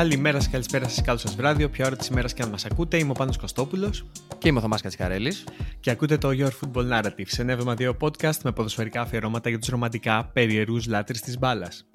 [0.00, 1.64] Καλημέρα σας, καλησπέρα σας, καλό σας βράδυ.
[1.64, 4.06] Όποια ώρα της ημέρας και αν μας ακούτε, είμαι ο Πάνος Κωστόπουλος.
[4.38, 5.44] Και είμαι ο Θωμάς Κατσικαρέλης.
[5.80, 10.30] Και ακούτε το Your Football Narrative, ένα εβδομαδιαίο podcast με ποδοσφαιρικά αφιερώματα για τους ρομαντικά
[10.32, 11.88] περιερούς λάτρε της μπάλας.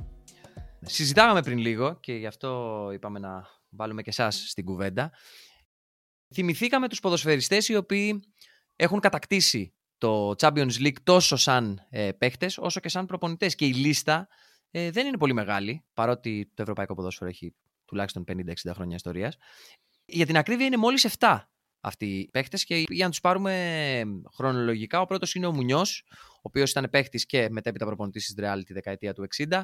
[0.81, 5.11] Συζητάγαμε πριν λίγο και γι' αυτό είπαμε να βάλουμε και εσάς στην κουβέντα.
[6.33, 8.19] Θυμηθήκαμε τους ποδοσφαιριστές οι οποίοι
[8.75, 13.73] έχουν κατακτήσει το Champions League τόσο σαν ε, παίχτες όσο και σαν προπονητές και η
[13.73, 14.27] λίστα
[14.71, 19.37] ε, δεν είναι πολύ μεγάλη παρότι το ευρωπαϊκό ποδόσφαιρο έχει τουλάχιστον 50-60 χρόνια ιστορίας.
[20.05, 21.39] Για την ακρίβεια είναι μόλις 7
[21.79, 24.03] αυτοί οι παίχτες και για να τους πάρουμε
[24.33, 28.61] χρονολογικά ο πρώτος είναι ο Μουνιός ο οποίος ήταν παίχτης και μετέπειτα προπονητής της Real
[28.65, 29.61] τη δεκαετία του 60.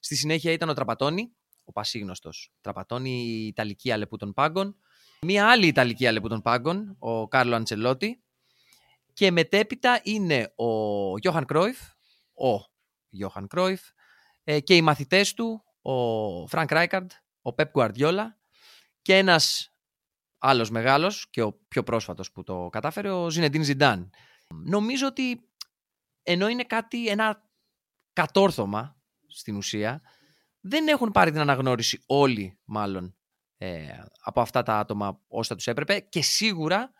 [0.00, 1.32] Στη συνέχεια ήταν ο Τραπατώνη,
[1.64, 4.76] ο πασίγνωστος Τραπατώνη, η Ιταλική αλεπού των πάγκων.
[5.20, 8.22] Μία άλλη Ιταλική αλεπού των πάγκων, ο Κάρλο Αντσελότη,
[9.12, 10.68] και μετέπειτα είναι ο
[11.18, 11.78] Γιώχαν Κρόιφ,
[12.34, 12.70] ο
[13.08, 13.80] Γιώχαν Κρόιφ
[14.44, 17.10] ε, και οι μαθητές του, ο Φρανκ Ράικαρντ,
[17.42, 18.38] ο Πεπ Γκουαρδιόλα
[19.02, 19.74] και ένας
[20.38, 24.10] άλλος μεγάλος και ο πιο πρόσφατος που το κατάφερε, ο Ζινεντίν Ζιντάν.
[24.48, 25.48] Νομίζω ότι
[26.22, 27.50] ενώ είναι κάτι, ένα
[28.12, 30.02] κατόρθωμα στην ουσία,
[30.60, 33.16] δεν έχουν πάρει την αναγνώριση όλοι μάλλον
[33.56, 36.92] ε, από αυτά τα άτομα όσο θα τους έπρεπε και σίγουρα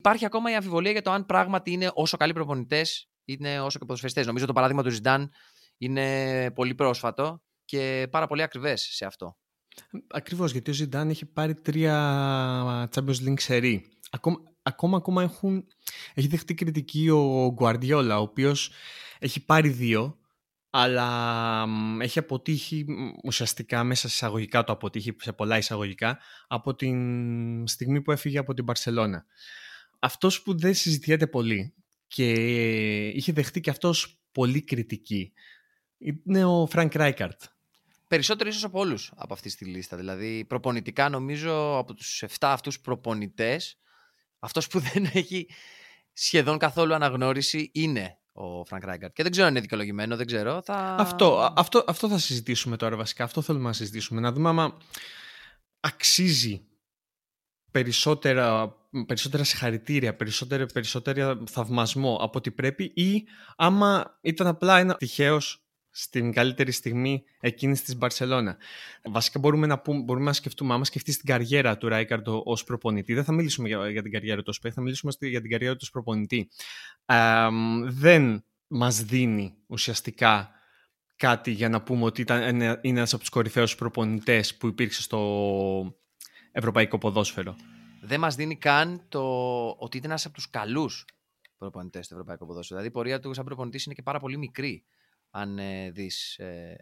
[0.00, 3.84] Υπάρχει ακόμα η αμφιβολία για το αν πράγματι είναι όσο καλοί προπονητές είναι όσο και
[3.84, 4.26] ποδοσφαιριστές.
[4.26, 5.32] Νομίζω το παράδειγμα του Ζιντάν
[5.76, 9.36] είναι πολύ πρόσφατο και πάρα πολύ ακριβές σε αυτό.
[10.06, 13.86] Ακριβώς, γιατί ο Ζιντάν έχει πάρει τρία Champions League σερί.
[14.10, 15.66] Ακόμα, ακόμα, ακόμα έχουν,
[16.14, 18.70] έχει δεχτεί κριτική ο Γκουαρδιόλα, ο οποίος
[19.18, 20.18] έχει πάρει δύο,
[20.70, 21.66] αλλά
[22.00, 22.86] έχει αποτύχει
[23.24, 28.54] ουσιαστικά μέσα σε εισαγωγικά το αποτύχει σε πολλά εισαγωγικά από την στιγμή που έφυγε από
[28.54, 29.26] την Μπαρσελόνα
[30.00, 31.74] αυτός που δεν συζητιέται πολύ
[32.06, 32.32] και
[33.08, 35.32] είχε δεχτεί και αυτός πολύ κριτική
[35.98, 37.42] είναι ο Φρανκ Ράικαρτ.
[38.10, 39.96] Περισσότερο ίσως από όλους από αυτή τη λίστα.
[39.96, 43.78] Δηλαδή προπονητικά νομίζω από τους 7 αυτούς προπονητές
[44.38, 45.48] αυτός που δεν έχει
[46.12, 49.12] σχεδόν καθόλου αναγνώριση είναι ο Φρανκ Ράικαρτ.
[49.12, 50.62] Και δεν ξέρω αν είναι δικαιολογημένο, δεν ξέρω.
[50.62, 50.96] Θα...
[50.98, 53.24] Αυτό, αυτό, αυτό θα συζητήσουμε τώρα βασικά.
[53.24, 54.20] Αυτό θέλουμε να συζητήσουμε.
[54.20, 54.76] Να δούμε άμα
[55.80, 56.66] αξίζει
[57.70, 58.76] περισσότερα,
[59.06, 63.24] περισσότερα συγχαρητήρια, περισσότερα, περισσότερα θαυμασμό από ό,τι πρέπει ή
[63.56, 65.64] άμα ήταν απλά ένα τυχαίος
[66.02, 68.56] στην καλύτερη στιγμή εκείνης της Μπαρσελόνα.
[69.04, 73.14] Βασικά μπορούμε να, πούμε, μπορούμε να σκεφτούμε, άμα σκεφτείς την καριέρα του Ράικαρντ ως προπονητή,
[73.14, 75.80] δεν θα μιλήσουμε για, για την καριέρα του ως θα μιλήσουμε για την καριέρα του
[75.82, 76.48] ως προπονητή.
[77.04, 77.48] Ε,
[77.84, 80.50] δεν μας δίνει ουσιαστικά
[81.16, 85.20] κάτι για να πούμε ότι ήταν, είναι ένας από τους κορυφαίους προπονητές που υπήρξε στο,
[86.52, 87.56] ευρωπαϊκό ποδόσφαιρο.
[88.02, 89.20] Δεν μας δίνει καν το
[89.78, 91.04] ότι ήταν ένας από τους καλούς
[91.58, 92.80] προπονητές στο ευρωπαϊκό ποδόσφαιρο.
[92.80, 94.84] Δηλαδή η πορεία του σαν προπονητής είναι και πάρα πολύ μικρή.
[95.30, 96.76] Αν ε, δεις ε,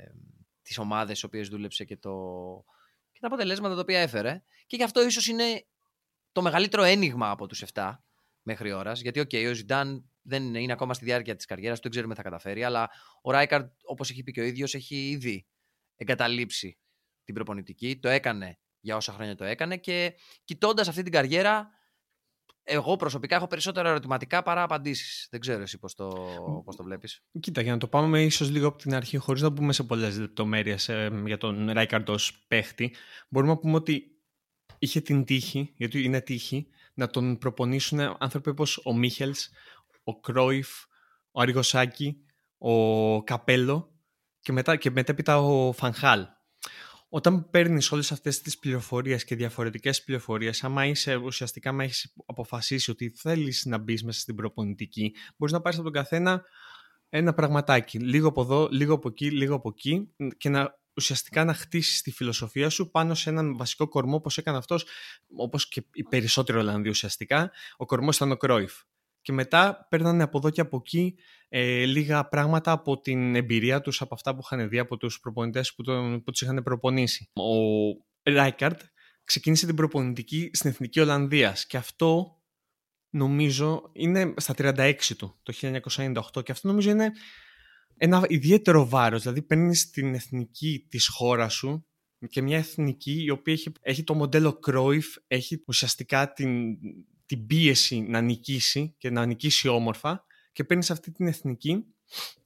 [0.63, 2.13] τις ομάδες στις οποίες δούλεψε και, το,
[3.11, 4.43] και τα αποτελέσματα τα οποία έφερε.
[4.67, 5.67] Και γι' αυτό ίσως είναι
[6.33, 7.95] το μεγαλύτερο αίνιγμα από τους 7
[8.43, 9.01] μέχρι ώρας.
[9.01, 12.21] Γιατί, οκ, ο Ζιντάν δεν είναι ακόμα στη διάρκεια της καριέρας του, δεν ξέρουμε τι
[12.21, 12.65] θα καταφέρει.
[12.65, 12.91] Αλλά
[13.23, 15.47] ο Ράικαρντ, όπως έχει πει και ο ίδιος, έχει ήδη
[15.97, 16.79] εγκαταλείψει
[17.25, 17.99] την προπονητική.
[17.99, 20.15] Το έκανε για όσα χρόνια το έκανε και
[20.45, 21.69] κοιτώντας αυτή την καριέρα,
[22.69, 25.29] εγώ προσωπικά έχω περισσότερα ερωτηματικά παρά απαντήσεις.
[25.31, 26.09] Δεν ξέρω εσύ πώς το,
[26.65, 27.23] πώς το βλέπεις.
[27.41, 30.19] Κοίτα, για να το πάμε ίσως λίγο από την αρχή, χωρίς να μπούμε σε πολλές
[30.19, 32.17] λεπτομέρειες ε, για τον Ράικαρντ ω
[32.49, 32.95] παίχτη,
[33.29, 34.03] μπορούμε να πούμε ότι
[34.79, 39.49] είχε την τύχη, γιατί είναι τύχη, να τον προπονήσουν άνθρωποι όπως ο Μίχελς,
[40.05, 40.69] ο Κρόιφ,
[41.31, 42.17] ο Αργοσάκη,
[42.59, 43.93] ο Καπέλο
[44.41, 46.27] και, μετά, και μετέπειτα ο Φανχάλ
[47.09, 52.91] όταν παίρνεις όλες αυτές τις πληροφορίες και διαφορετικές πληροφορίες, άμα είσαι ουσιαστικά, άμα έχεις αποφασίσει
[52.91, 56.45] ότι θέλεις να μπεις μέσα στην προπονητική, μπορείς να πάρεις από τον καθένα
[57.09, 57.99] ένα πραγματάκι.
[57.99, 62.11] Λίγο από εδώ, λίγο από εκεί, λίγο από εκεί και να ουσιαστικά να χτίσεις τη
[62.11, 64.87] φιλοσοφία σου πάνω σε έναν βασικό κορμό όπως έκανε αυτός,
[65.37, 67.51] όπως και οι περισσότεροι Ολλανδοί ουσιαστικά.
[67.77, 68.73] Ο κορμός ήταν ο Κρόιφ
[69.29, 71.15] και μετά παίρνανε από εδώ και από εκεί
[71.49, 75.75] ε, λίγα πράγματα από την εμπειρία τους, από αυτά που είχαν δει από τους προπονητές
[75.75, 77.31] που, τον, που τους είχαν προπονήσει.
[77.33, 78.81] Ο Ράικαρτ
[79.25, 82.41] ξεκίνησε την προπονητική στην Εθνική Ολλανδίας και αυτό
[83.11, 85.53] νομίζω είναι στα 36 του, το
[86.35, 87.13] 1998 και αυτό νομίζω είναι
[87.97, 91.87] ένα ιδιαίτερο βάρος, δηλαδή παίρνεις την εθνική της χώρας σου
[92.29, 96.79] και μια εθνική η οποία έχει, έχει το μοντέλο Κρόιφ, έχει ουσιαστικά την,
[97.29, 101.85] την πίεση να νικήσει και να νικήσει όμορφα και παίρνεις αυτή την εθνική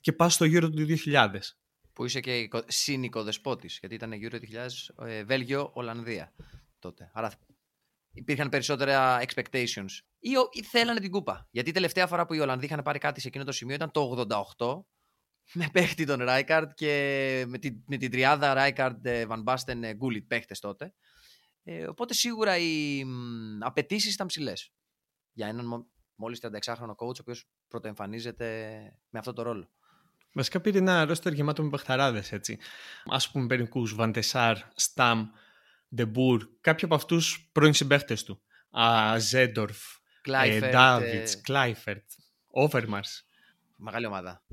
[0.00, 1.29] και πας στο γύρο του 2000.
[1.93, 4.38] Που είσαι και συνοικοδεσπότη, γιατί ήταν γύρω
[4.99, 6.32] 2000 ε, Βέλγιο-Ολλανδία
[6.79, 7.11] τότε.
[7.14, 7.32] Άρα
[8.12, 9.90] υπήρχαν περισσότερα expectations.
[10.19, 11.49] Ή, ή θέλανε την κούπα.
[11.50, 13.90] Γιατί η τελευταία φορά που οι Ολλανδοί είχαν πάρει κάτι σε εκείνο το σημείο ήταν
[13.90, 14.26] το
[14.56, 14.82] 88
[15.52, 20.58] με παίχτη τον Ράικαρντ και με, τη, με την τριάδα Ράικαρντ, Βαν Μπάστεν, Γκούλιτ παίχτες
[20.58, 20.94] τότε.
[21.64, 23.05] Ε, οπότε σίγουρα οι
[23.61, 24.73] απαιτήσεις ήταν ψηλές
[25.32, 28.47] για έναν μόλις 36χρονο coach, ο οποίος πρωτοεμφανίζεται
[29.11, 29.70] με αυτό το ρόλο.
[30.32, 32.59] Βασικά πήρε ένα ρόστερ γεμάτο με παιχταράδες, έτσι.
[33.05, 35.29] Ας πούμε μερικούς, Βαν ντερ Σαρ, Σταμ,
[35.94, 38.43] Ντε Μπουρ, κάποιοι από αυτούς πρώην συμπαίχτες του.
[39.19, 39.79] Ζέεντορφ,
[40.71, 42.11] Ντάβιντς, Κλάιφερτ,
[42.47, 43.26] Όβερμαρς.
[43.76, 44.44] Μεγάλη ομάδα.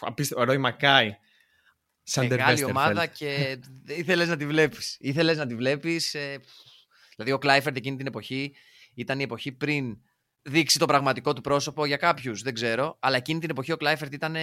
[0.00, 0.44] Απίστευτο.
[0.44, 1.16] Ρόι Μακάι.
[2.28, 4.96] Μεγάλη ομάδα και ήθελες να τη βλέπεις.
[5.00, 6.14] Ήθελες να τη βλέπεις.
[6.14, 6.40] Ε,
[7.16, 8.54] δηλαδή, ο Κλάιφερτ εκείνη την εποχή
[8.94, 9.98] ήταν η εποχή πριν
[10.42, 12.96] δείξει το πραγματικό του πρόσωπο για κάποιους, δεν ξέρω.
[13.00, 14.36] Αλλά εκείνη την εποχή ο Κλάιφερτ ήταν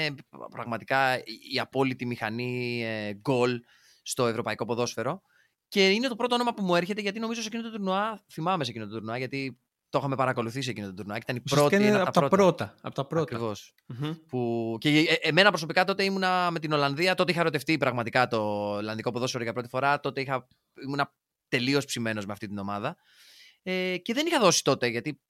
[0.52, 1.18] πραγματικά
[1.54, 2.86] η απόλυτη μηχανή
[3.22, 3.62] γκολ
[4.02, 5.22] στο ευρωπαϊκό ποδόσφαιρο.
[5.68, 8.64] Και είναι το πρώτο όνομα που μου έρχεται γιατί νομίζω σε εκείνο το τουρνουά, θυμάμαι
[8.64, 9.60] σε εκείνο το τουρνουά, γιατί
[9.92, 11.18] το είχαμε παρακολουθήσει εκείνο το τουρνουά.
[11.18, 11.76] Ήταν η πρώτη.
[11.76, 12.76] Είναι από, τα πρώτα.
[12.82, 13.24] Από τα πρώτα.
[13.24, 13.76] Ακριβώς.
[13.94, 14.20] Mm-hmm.
[14.28, 14.78] Που...
[14.80, 17.16] Και ε, εμένα προσωπικά τότε ήμουνα με την Ολλανδία.
[17.16, 18.38] Τότε είχα ερωτευτεί πραγματικά το
[18.76, 20.00] Ολλανδικό ποδόσφαιρο για πρώτη φορά.
[20.00, 20.48] Τότε είχα...
[20.86, 21.14] ήμουνα
[21.48, 22.98] τελείως ψημένος με αυτή την ομάδα.
[23.64, 25.22] Ε, και δεν είχα δώσει τότε, γιατί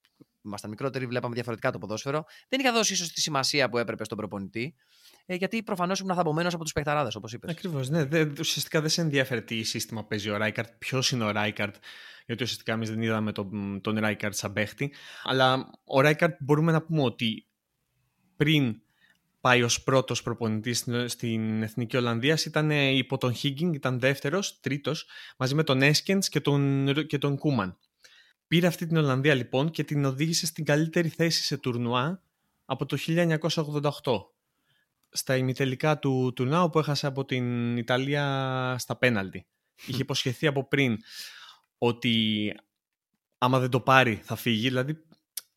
[0.44, 2.24] ήμασταν μικρότεροι, βλέπαμε διαφορετικά το ποδόσφαιρο.
[2.48, 4.74] Δεν είχα δώσει ίσως τη σημασία που έπρεπε στον προπονητή.
[5.26, 7.50] Ε, γιατί προφανώς ήμουν θαμπομένο από τους παιχταράδες, όπως είπες.
[7.50, 7.88] Ακριβώς.
[7.88, 11.74] Ναι, δε, ουσιαστικά δεν σε ενδιαφέρει τι σύστημα παίζει ο Ράικαρτ, ποιος είναι ο Ράικαρτ,
[12.26, 14.92] γιατί ουσιαστικά εμείς δεν είδαμε τον, τον Ράικαρτ σαν παίχτη.
[15.22, 17.46] Αλλά ο Ράικαρτ μπορούμε να πούμε ότι
[18.36, 18.80] πριν
[19.40, 25.54] πάει ως πρώτος προπονητής στην Εθνική Ολλανδίας ήταν υπό τον Χίγκινγκ, ήταν δεύτερος, τρίτος, μαζί
[25.54, 27.78] με τον Έσκεντς και τον, και τον Κούμαν.
[28.46, 32.22] Πήρε αυτή την Ολλανδία λοιπόν και την οδήγησε στην καλύτερη θέση σε τουρνουά
[32.64, 34.31] από το 1988.
[35.14, 39.46] Στα ημιτελικά του τουρνουά που έχασε από την Ιταλία στα πέναλτι.
[39.86, 40.96] Είχε υποσχεθεί από πριν
[41.78, 42.54] ότι
[43.38, 44.68] άμα δεν το πάρει θα φύγει.
[44.68, 45.04] Δηλαδή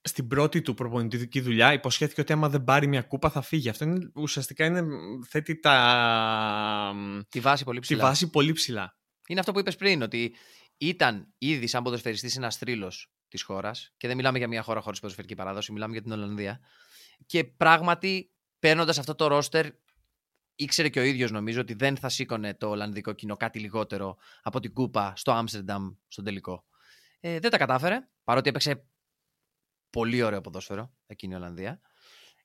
[0.01, 3.69] στην πρώτη του προπονητική δουλειά υποσχέθηκε ότι άμα δεν πάρει μια κούπα θα φύγει.
[3.69, 4.83] Αυτό είναι, ουσιαστικά είναι,
[5.27, 6.95] θέτει τα...
[7.29, 7.99] τη βάση πολύ ψηλά.
[7.99, 8.97] Τη βάση πολύ ψηλά.
[9.27, 10.35] Είναι αυτό που είπες πριν, ότι
[10.77, 12.91] ήταν ήδη σαν ποδοσφαιριστής ένας τρίλο
[13.27, 13.93] της χώρας.
[13.97, 16.59] Και δεν μιλάμε για μια χώρα χωρίς ποδοσφαιρική παράδοση, μιλάμε για την Ολλανδία.
[17.25, 19.67] Και πράγματι, παίρνοντας αυτό το ρόστερ,
[20.55, 24.59] ήξερε και ο ίδιος νομίζω ότι δεν θα σήκωνε το Ολλανδικό κοινό κάτι λιγότερο από
[24.59, 26.65] την κούπα στο Άμστερνταμ στον τελικό.
[27.19, 28.85] Ε, δεν τα κατάφερε, παρότι έπαιξε
[29.89, 31.81] πολύ ωραίο ποδόσφαιρο εκείνη η Ολλανδία.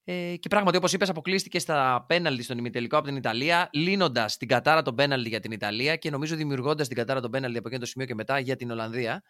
[0.04, 4.48] Ε, και πράγματι, όπως είπες, αποκλείστηκε στα πέναλτι στον ημιτελικό από την Ιταλία, λύνοντας την
[4.48, 7.82] κατάρα των πέναλτι για την Ιταλία και νομίζω δημιουργώντας την κατάρα των πέναλτι από εκείνο
[7.82, 9.22] το σημείο και μετά για την Ολλανδία,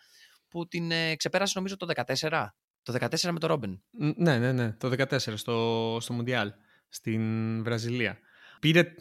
[0.49, 2.47] που την ε, ξεπέρασε νομίζω το 14.
[2.83, 3.83] Το 14 με το Ρόμπεν.
[4.17, 4.73] Ναι, ναι, ναι.
[4.73, 6.53] Το 14 στο, στο Μουντιάλ
[6.91, 8.19] στην Βραζιλία.
[8.61, 8.95] Πήρε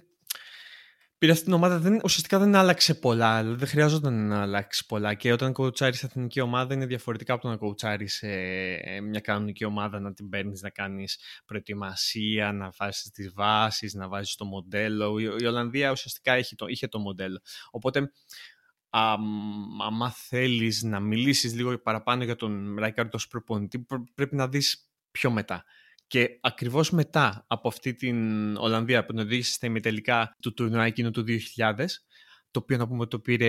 [1.19, 3.43] πήρε αυτή την ομάδα, δεν, ουσιαστικά δεν άλλαξε πολλά.
[3.43, 5.13] Δεν χρειάζονταν να αλλάξει πολλά.
[5.13, 9.99] Και όταν κοουτσάρει εθνική ομάδα είναι διαφορετικά από το να κοουτσάρει ε, μια κανονική ομάδα,
[9.99, 15.19] να την παίρνεις, να κάνεις προετοιμασία, να βάζεις τις βάσεις, να βάζεις το μοντέλο.
[15.19, 17.39] Η, η Ολλανδία ουσιαστικά είχε το, είχε το μοντέλο.
[17.71, 18.11] Οπότε,
[19.85, 25.31] άμα θέλεις να μιλήσεις λίγο παραπάνω για τον Ράικαρντ ως προπονητή, πρέπει να δεις πιο
[25.31, 25.63] μετά.
[26.09, 28.17] Και ακριβώς μετά από αυτή την
[28.57, 31.23] Ολλανδία που την οδήγησε στα ημιτελικά του τουρνουά εκείνου του
[31.55, 31.85] 2000,
[32.51, 33.47] το οποίο να πούμε το πήρε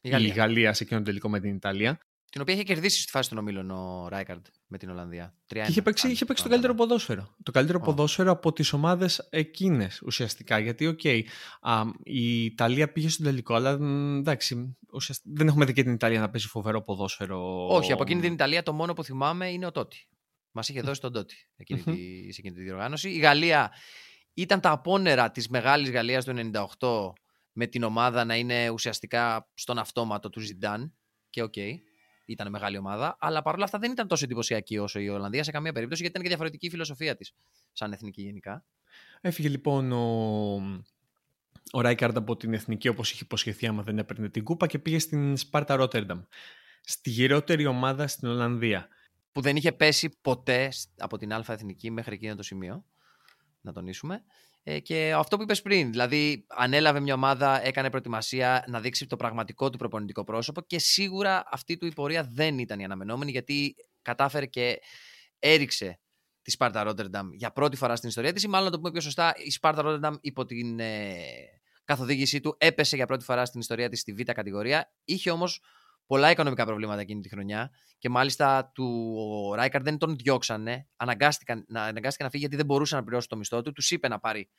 [0.00, 1.98] η Γαλλία, η Γαλλία σε εκείνο το τελικό με την Ιταλία.
[2.30, 5.34] Την οποία είχε κερδίσει στη φάση των ομίλων ο Ράικαρντ με την Ολλανδία.
[5.46, 7.36] Και είχε παίξει, είχε παίξει το καλύτερο ποδόσφαιρο.
[7.42, 7.84] Το καλύτερο oh.
[7.84, 10.58] ποδόσφαιρο από τις ομάδες εκείνες ουσιαστικά.
[10.58, 11.20] Γιατί, οκ, okay,
[12.02, 13.70] η Ιταλία πήγε στον τελικό, αλλά
[14.18, 14.76] εντάξει,
[15.22, 17.66] δεν έχουμε δει και την Ιταλία να παίζει φοβερό ποδόσφαιρο.
[17.68, 20.06] Όχι, από εκείνη την Ιταλία το μόνο που θυμάμαι είναι ο Τότι.
[20.52, 23.10] Μας είχε δώσει τον Τότι εκείνη τη, σε εκείνη τη διοργάνωση.
[23.10, 23.72] Η Γαλλία
[24.34, 27.12] ήταν τα απόνερα της μεγάλης Γαλλίας του 98
[27.52, 30.94] με την ομάδα να είναι ουσιαστικά στον αυτόματο του Ζιντάν.
[31.30, 31.72] Και οκ, okay,
[32.26, 33.16] ήταν μεγάλη ομάδα.
[33.20, 36.22] Αλλά παρόλα αυτά δεν ήταν τόσο εντυπωσιακή όσο η Ολλανδία σε καμία περίπτωση γιατί ήταν
[36.22, 37.34] και διαφορετική η φιλοσοφία της
[37.72, 38.64] σαν εθνική γενικά.
[39.20, 40.54] Έφυγε λοιπόν ο,
[41.72, 44.98] ο Ράικαρντ από την εθνική όπως είχε υποσχεθεί άμα δεν έπαιρνε την κούπα και πήγε
[44.98, 46.22] στην Σπάρτα Ρότερνταμ.
[46.80, 48.88] Στη γυρότερη ομάδα στην Ολλανδία
[49.32, 52.84] που δεν είχε πέσει ποτέ από την Α Εθνική μέχρι εκείνο το σημείο.
[53.60, 54.24] Να τονίσουμε.
[54.62, 59.16] Ε, και αυτό που είπες πριν, δηλαδή ανέλαβε μια ομάδα, έκανε προετοιμασία να δείξει το
[59.16, 63.74] πραγματικό του προπονητικό πρόσωπο και σίγουρα αυτή του η πορεία δεν ήταν η αναμενόμενη γιατί
[64.02, 64.80] κατάφερε και
[65.38, 66.00] έριξε
[66.42, 69.00] τη Σπάρτα Ρότερνταμ για πρώτη φορά στην ιστορία της ή μάλλον να το πούμε πιο
[69.00, 71.14] σωστά η Σπάρτα Ρότερνταμ υπό την ε,
[71.84, 75.60] καθοδήγησή του έπεσε για πρώτη φορά στην ιστορία της στη β' κατηγορία είχε όμως
[76.06, 79.14] πολλά οικονομικά προβλήματα εκείνη τη χρονιά και μάλιστα του
[79.50, 80.88] ο Ράικαρντ δεν τον διώξανε.
[80.96, 83.72] Αναγκάστηκαν, να, αναγκάστηκαν να φύγει γιατί δεν μπορούσε να πληρώσει το μισθό του.
[83.72, 84.50] Τους είπε να πάρει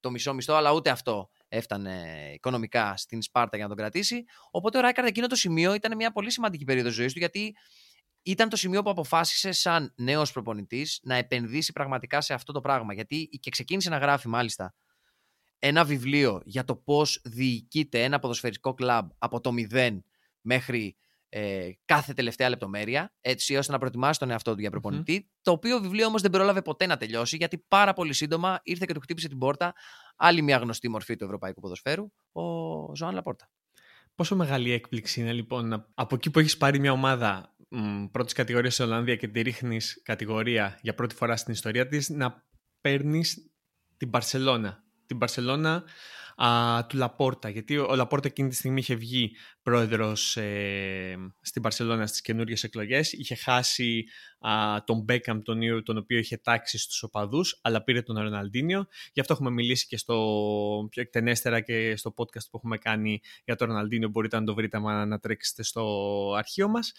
[0.00, 4.24] το μισό μισθό, αλλά ούτε αυτό έφτανε οικονομικά στην Σπάρτα για να τον κρατήσει.
[4.50, 7.56] Οπότε ο Ράικαρντ εκείνο το σημείο ήταν μια πολύ σημαντική περίοδος ζωής του γιατί
[8.22, 12.94] ήταν το σημείο που αποφάσισε σαν νέος προπονητής να επενδύσει πραγματικά σε αυτό το πράγμα.
[12.94, 14.74] Γιατί και ξεκίνησε να γράφει μάλιστα
[15.58, 20.04] ένα βιβλίο για το πώς διοικείται ένα ποδοσφαιρικό κλαμπ από το μηδέν
[20.40, 20.96] μέχρι
[21.28, 25.80] ε, κάθε τελευταία λεπτομέρεια, έτσι ώστε να προετοιμάσει τον εαυτό του για προπονητη Το οποίο
[25.80, 29.28] βιβλίο όμως δεν πρόλαβε ποτέ να τελειώσει, γιατί πάρα πολύ σύντομα ήρθε και του χτύπησε
[29.28, 29.74] την πόρτα
[30.16, 32.42] άλλη μια γνωστή μορφή του ευρωπαϊκού ποδοσφαίρου, ο
[32.94, 33.50] Ζωάν Λαπόρτα.
[34.14, 37.54] Πόσο μεγάλη έκπληξη είναι λοιπόν από εκεί που έχεις πάρει μια ομάδα
[38.10, 42.44] πρώτης κατηγορίας στην Ολλανδία και τη ρίχνεις κατηγορία για πρώτη φορά στην ιστορία της, να
[42.80, 43.50] παίρνεις
[43.96, 44.84] την Παρσελώνα.
[45.06, 45.84] Την Παρσελώνα
[46.44, 47.48] α, του Λαπόρτα.
[47.48, 53.12] Γιατί ο Λαπόρτα εκείνη τη στιγμή είχε βγει πρόεδρος ε, στην Παρσελώνα στις καινούριε εκλογές.
[53.12, 54.04] Είχε χάσει
[54.40, 58.86] α, τον Μπέκαμ, τον, τον οποίο είχε τάξει στους οπαδούς, αλλά πήρε τον Ροναλντίνιο.
[59.12, 60.14] Γι' αυτό έχουμε μιλήσει και στο
[60.90, 64.08] πιο εκτενέστερα και στο podcast που έχουμε κάνει για τον Ροναλντίνιο.
[64.08, 65.84] Μπορείτε να το βρείτε να, να τρέξετε στο
[66.36, 66.92] αρχείο μας.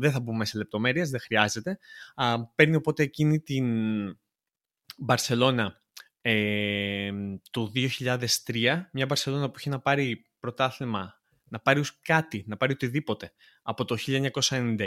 [0.00, 1.78] δεν θα μπούμε σε λεπτομέρειες, δεν χρειάζεται.
[2.14, 3.66] Α, παίρνει οπότε εκείνη την
[4.98, 5.79] Μπαρσελώνα
[6.22, 7.10] ε,
[7.50, 13.32] το 2003, μια Μπαρσελόνα που είχε να πάρει πρωτάθλημα, να πάρει κάτι, να πάρει οτιδήποτε
[13.62, 14.78] από το 1999,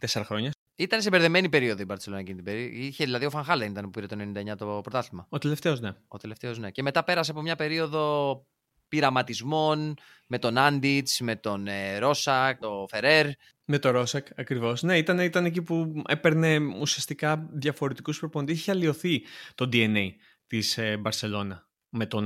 [0.00, 0.50] τέσσερα χρόνια.
[0.76, 2.76] Ήταν σε μπερδεμένη περίοδο η Μπαρσελόνα εκείνη την περίοδο.
[2.76, 4.16] Είχε δηλαδή ο Φανχάλεν ήταν που πήρε το
[4.52, 5.26] 99 το πρωτάθλημα.
[5.28, 5.92] Ο τελευταίος, ναι.
[6.08, 6.70] Ο τελευταίος, ναι.
[6.70, 8.46] Και μετά πέρασε από μια περίοδο
[8.88, 9.94] πειραματισμών
[10.26, 13.26] με τον Άντιτς, με τον ε, Ρόσακ, τον Φερέρ.
[13.64, 14.82] Με τον Ρόσακ, ακριβώς.
[14.82, 18.52] Ναι, ήταν, ήταν εκεί που έπαιρνε ουσιαστικά διαφορετικούς προποντή.
[18.52, 19.22] Είχε αλλοιωθεί
[19.54, 20.08] το DNA
[20.52, 22.24] της ε, Μπαρσελώνα με τον,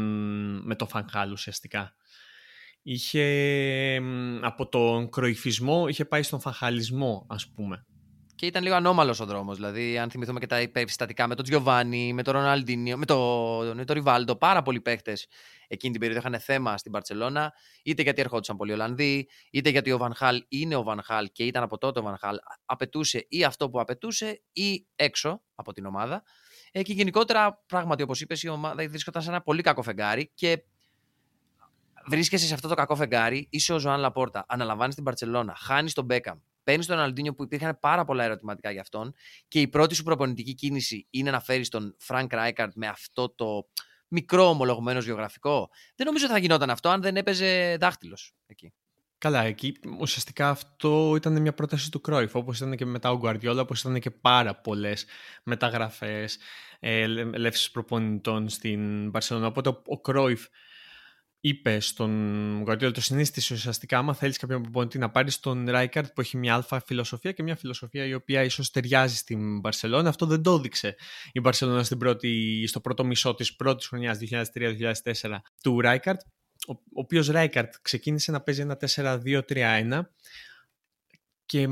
[0.67, 1.95] με τον Φανχάλ ουσιαστικά.
[2.83, 4.01] Είχε
[4.41, 7.87] από τον κροϊφισμό είχε πάει στον φαχαλισμό ας πούμε.
[8.35, 9.57] Και ήταν λίγο ανώμαλος ο δρόμος.
[9.57, 13.93] Δηλαδή, αν θυμηθούμε και τα υπερστατικά με τον Τζιοβάνι, με τον Ρονάλντινιο, με τον το
[13.93, 15.27] Ριβάλντο, πάρα πολλοί παίχτες
[15.69, 17.53] εκείνη την περίοδο είχαν θέμα στην Μπαρσελόνα,
[17.85, 21.45] είτε γιατί ερχόντουσαν πολλοί Ολλανδοί, είτε γιατί ο Βαν Χάαλ είναι ο Βαν Χάαλ και
[21.45, 25.87] ήταν από τότε ο Βαν Χάαλ, απαιτούσε ή αυτό που απαιτούσε ή έξω από την
[25.87, 26.23] ομάδα.
[26.79, 30.65] Ε, και γενικότερα, πράγματι, όπως είπες, η ομάδα βρίσκονταν σε ένα πολύ κακό φεγγάρι και
[32.07, 36.05] βρίσκεσαι σε αυτό το κακό φεγγάρι, είσαι ο Ζωάν Λαπόρτα, αναλαμβάνεις την Μπαρσελόνα, χάνεις τον
[36.05, 39.15] Μπέκαμ, παίρνεις τον Ροναλντίνιο που υπήρχαν πάρα πολλά ερωτηματικά για αυτόν
[39.49, 43.69] και η πρώτη σου προπονητική κίνηση είναι να φέρεις τον Φρανκ Ράικαρτ με αυτό το
[44.09, 45.69] μικρό ομολογουμένο γεωγραφικό.
[45.97, 48.73] Δεν νομίζω ότι θα γινόταν αυτό αν δεν έπαιζε δάχτυλος εκεί.
[49.19, 53.61] Καλά, εκεί ουσιαστικά αυτό ήταν μια πρόταση του Κρόιφ, όπως ήταν και μετά ο Γκουαρδιόλα,
[53.61, 55.07] όπως ήταν και πάρα πολλές
[55.43, 56.39] μεταγραφές,
[56.81, 57.01] ε,
[57.33, 59.47] ελεύσεις προπονητών στην Παρσελόνα.
[59.47, 60.47] Οπότε ο Κρόιφ
[61.41, 62.11] είπε στον
[62.63, 66.55] Γκουαρδιόλα, το συνίστησε ουσιαστικά, άμα θέλεις κάποιον προπονητή να πάρεις τον Ράικαρτ που έχει μια
[66.55, 70.09] αλφα φιλοσοφία και μια φιλοσοφία η οποία ίσως ταιριάζει στην Παρσελόνα.
[70.09, 70.97] Αυτό δεν το έδειξε
[71.33, 74.19] η Παρσελόνα στην πρώτη, στο πρώτο μισό της πρώτης χρονιάς
[74.55, 76.21] 2003-2004 του Ράικαρτ
[76.69, 80.01] ο οποίος Ράικαρτ ξεκίνησε να παίζει ένα 4-2-3-1
[81.47, 81.69] και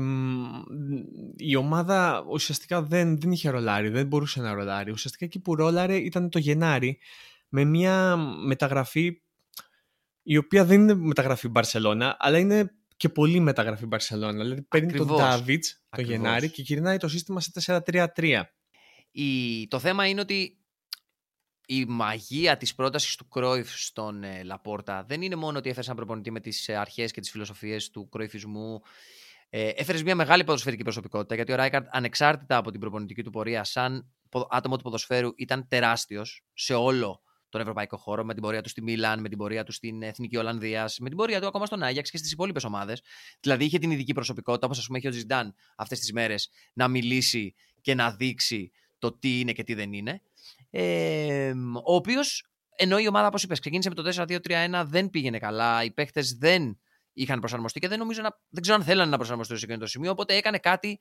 [1.35, 4.91] η ομάδα ουσιαστικά δεν, δεν είχε ρολάρι, δεν μπορούσε να ρολάρει.
[4.91, 6.97] Ουσιαστικά εκεί που ρόλαρε ήταν το Γενάρη
[7.49, 8.15] με μια
[8.45, 9.21] μεταγραφή
[10.23, 14.43] η οποία δεν είναι μεταγραφή Μπαρσελώνα, αλλά είναι και πολύ μεταγραφή Μπαρσελώνα.
[14.43, 18.41] Δηλαδή παίρνει τον Ντάβιτς το Γενάρη και γυρνάει το σύστημα σε 4-3-3.
[19.67, 20.57] Το θέμα είναι ότι
[21.65, 25.95] η μαγεία της πρότασης του Κρόιφ στον ε, Λαπόρτα δεν είναι μόνο ότι έφερε ένα
[25.95, 28.81] προπονητή με τις ε, αρχές και τις φιλοσοφίες του Κρόιφισμού.
[29.49, 33.63] Ε, έφερες μια μεγάλη ποδοσφαιρική προσωπικότητα γιατί ο Ράικαρτ ανεξάρτητα από την προπονητική του πορεία
[33.63, 34.11] σαν
[34.49, 38.81] άτομο του ποδοσφαίρου ήταν τεράστιος σε όλο τον ευρωπαϊκό χώρο, με την πορεία του στη
[38.81, 42.11] Μίλαν, με την πορεία του στην Εθνική Ολλανδίας, με την πορεία του ακόμα στον Άγιαξ
[42.11, 43.01] και στις υπόλοιπες ομάδες.
[43.39, 46.87] Δηλαδή είχε την ειδική προσωπικότητα, όπως ας πούμε έχει ο Ζιντάν αυτές τις μέρες, να
[46.87, 50.21] μιλήσει και να δείξει το τι είναι και τι δεν είναι.
[50.69, 55.83] Ε, ο οποίος, ενώ η ομάδα, όπως είπες, ξεκίνησε με το 4-2-3-1, δεν πήγαινε καλά.
[55.83, 56.79] Οι παίχτε δεν
[57.15, 58.29] είχαν προσαρμοστεί και δεν νομίζω να.
[58.49, 60.11] Δεν ξέρω αν θέλανε να προσαρμοστούν σε εκείνο το σημείο.
[60.11, 60.99] Οπότε έκανε κάτι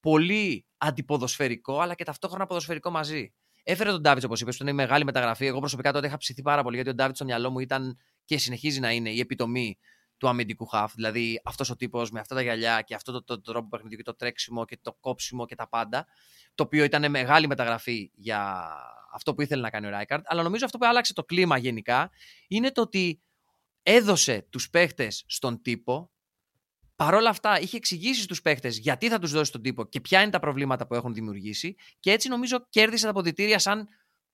[0.00, 3.34] πολύ αντιποδοσφαιρικό, αλλά και ταυτόχρονα ποδοσφαιρικό μαζί.
[3.62, 5.46] Έφερε τον Ντάβιτς, όπως είπες, που είναι μεγάλη μεταγραφή.
[5.46, 8.38] Εγώ προσωπικά τότε είχα ψηθεί πάρα πολύ, γιατί ο Ντάβιτς στο μυαλό μου ήταν και
[8.38, 9.78] συνεχίζει να είναι η επιτομή
[10.16, 10.94] του αμυντικού χαφ.
[10.94, 13.96] Δηλαδή αυτός ο τύπος με αυτά τα γυαλιά και αυτό το, το, το τρόπο παιχνιδιού
[13.96, 16.06] και το τρέξιμο και το κόψιμο και τα πάντα.
[16.54, 18.70] Το οποίο ήταν μεγάλη μεταγραφή για
[19.12, 20.24] αυτό που ήθελε να κάνει ο Ράικαρτ.
[20.26, 22.10] Αλλά νομίζω αυτό που άλλαξε το κλίμα γενικά
[22.48, 23.22] είναι το ότι
[23.86, 26.12] έδωσε τους παίχτες στον τύπο.
[26.96, 30.22] Παρ' όλα αυτά, είχε εξηγήσει στους παίχτες γιατί θα τους δώσει τον τύπο και ποια
[30.22, 31.74] είναι τα προβλήματα που έχουν δημιουργήσει.
[32.00, 33.88] Και έτσι νομίζω κέρδισε τα αποδητήρια σαν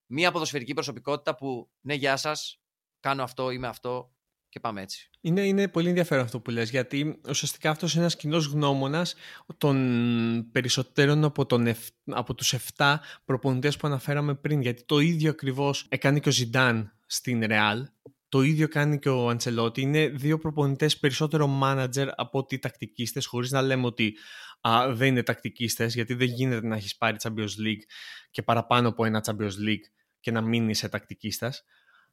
[0.06, 2.60] μια ποδοσφαιρική προσωπικότητα που ναι, γεια σας,
[3.00, 4.14] κάνω αυτό, είμαι αυτό,
[4.50, 5.10] και πάμε έτσι.
[5.20, 9.14] Είναι, είναι πολύ ενδιαφέρον αυτό που λες, γιατί ουσιαστικά αυτός είναι ένας κοινός γνώμονας
[9.58, 15.86] των περισσότερων από, τον, από τους 7 προπονητές που αναφέραμε πριν, γιατί το ίδιο ακριβώς
[15.88, 17.88] έκανε και ο Ζιντάν στην Ρεάλ,
[18.30, 19.80] το ίδιο κάνει και ο Αντσελότη.
[19.80, 24.16] Είναι δύο προπονητές περισσότερο manager από ότι τακτικίστες, χωρίς να λέμε ότι
[24.60, 27.82] α, δεν είναι τακτικίστες, γιατί δεν γίνεται να έχεις πάρει Champions League
[28.30, 29.84] και παραπάνω από ένα Champions League
[30.20, 31.64] και να μείνει σε τακτικίστας.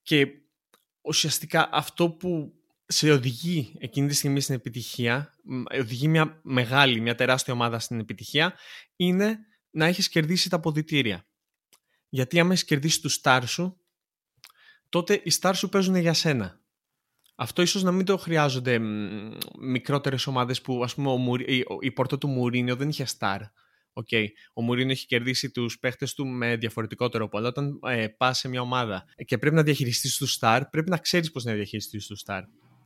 [0.02, 0.28] Και
[1.02, 2.54] ουσιαστικά αυτό που
[2.86, 5.34] σε οδηγεί εκείνη τη στιγμή στην επιτυχία,
[5.80, 8.54] οδηγεί μια μεγάλη, μια τεράστια ομάδα στην επιτυχία,
[8.96, 11.26] είναι να έχεις κερδίσει τα αποδητήρια.
[12.10, 13.82] Γιατί άμα έχεις κερδίσει τους στάρ σου,
[14.90, 16.60] τότε οι stars σου παίζουν για σένα.
[17.36, 18.80] Αυτό ίσως να μην το χρειάζονται
[19.60, 21.20] μικρότερες ομάδες που ας πούμε ο
[21.80, 23.40] η πόρτο του Μουρίνιο δεν είχε star.
[23.94, 24.26] Okay.
[24.54, 27.38] Ο Μουρίνιο έχει κερδίσει τους παίχτες του με διαφορετικό τρόπο.
[27.38, 30.98] Αλλά όταν ε, πας σε μια ομάδα και πρέπει να διαχειριστείς τους star, πρέπει να
[30.98, 32.42] ξέρεις πώς να διαχειριστείς τους star.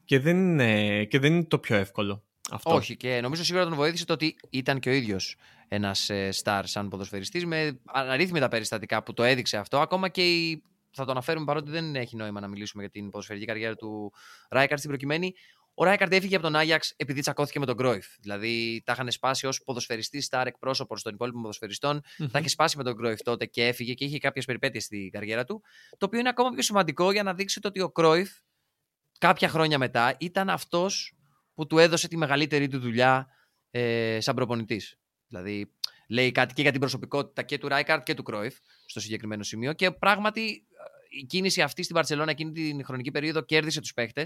[0.06, 2.24] Και δεν, είναι, και δεν είναι το πιο εύκολο.
[2.52, 2.74] Αυτό.
[2.74, 5.36] Όχι, και νομίζω σίγουρα τον βοήθησε το ότι ήταν και ο ίδιος
[5.68, 9.80] ένας ε, star σαν ποδοσφαιριστής με αναρρύθμιτα περιστατικά που το έδειξε αυτό.
[9.80, 13.46] Ακόμα και η θα το αναφέρουμε παρότι δεν έχει νόημα να μιλήσουμε για την ποδοσφαιρική
[13.46, 14.14] καριέρα του
[14.50, 15.34] Ράικαρτ στην προκειμένη.
[15.74, 18.06] Ο Ράικαρτ έφυγε από τον Άγιαξ επειδή τσακώθηκε με τον Κρόιφ.
[18.20, 22.02] Δηλαδή τα είχαν σπάσει ως ποδοσφαιριστή, στάρ εκπρόσωπος των υπόλοιπων ποδοσφαιριστών.
[22.02, 22.28] Mm-hmm.
[22.32, 25.44] Τα είχε σπάσει με τον Κρόιφ τότε και έφυγε και είχε κάποιες περιπέτειες στην καριέρα
[25.44, 25.62] του.
[25.98, 28.32] Το οποίο είναι ακόμα πιο σημαντικό για να δείξει ότι ο Κρόιφ
[29.20, 31.16] κάποια χρόνια μετά ήταν αυτός
[31.54, 33.28] που του έδωσε τη μεγαλύτερη του δουλειά
[33.72, 35.00] ε, σαν προπονητής.
[35.28, 35.72] Δηλαδή
[36.10, 39.74] λέει κάτι και για την προσωπικότητα και του Ράικαρτ και του Κρόιφ στο συγκεκριμένο σημείο.
[39.74, 40.68] Και πράγματι
[41.12, 44.24] η κίνηση αυτή στην Παρσελόνα εκείνη την χρονική περίοδο κέρδισε τους παίχτε.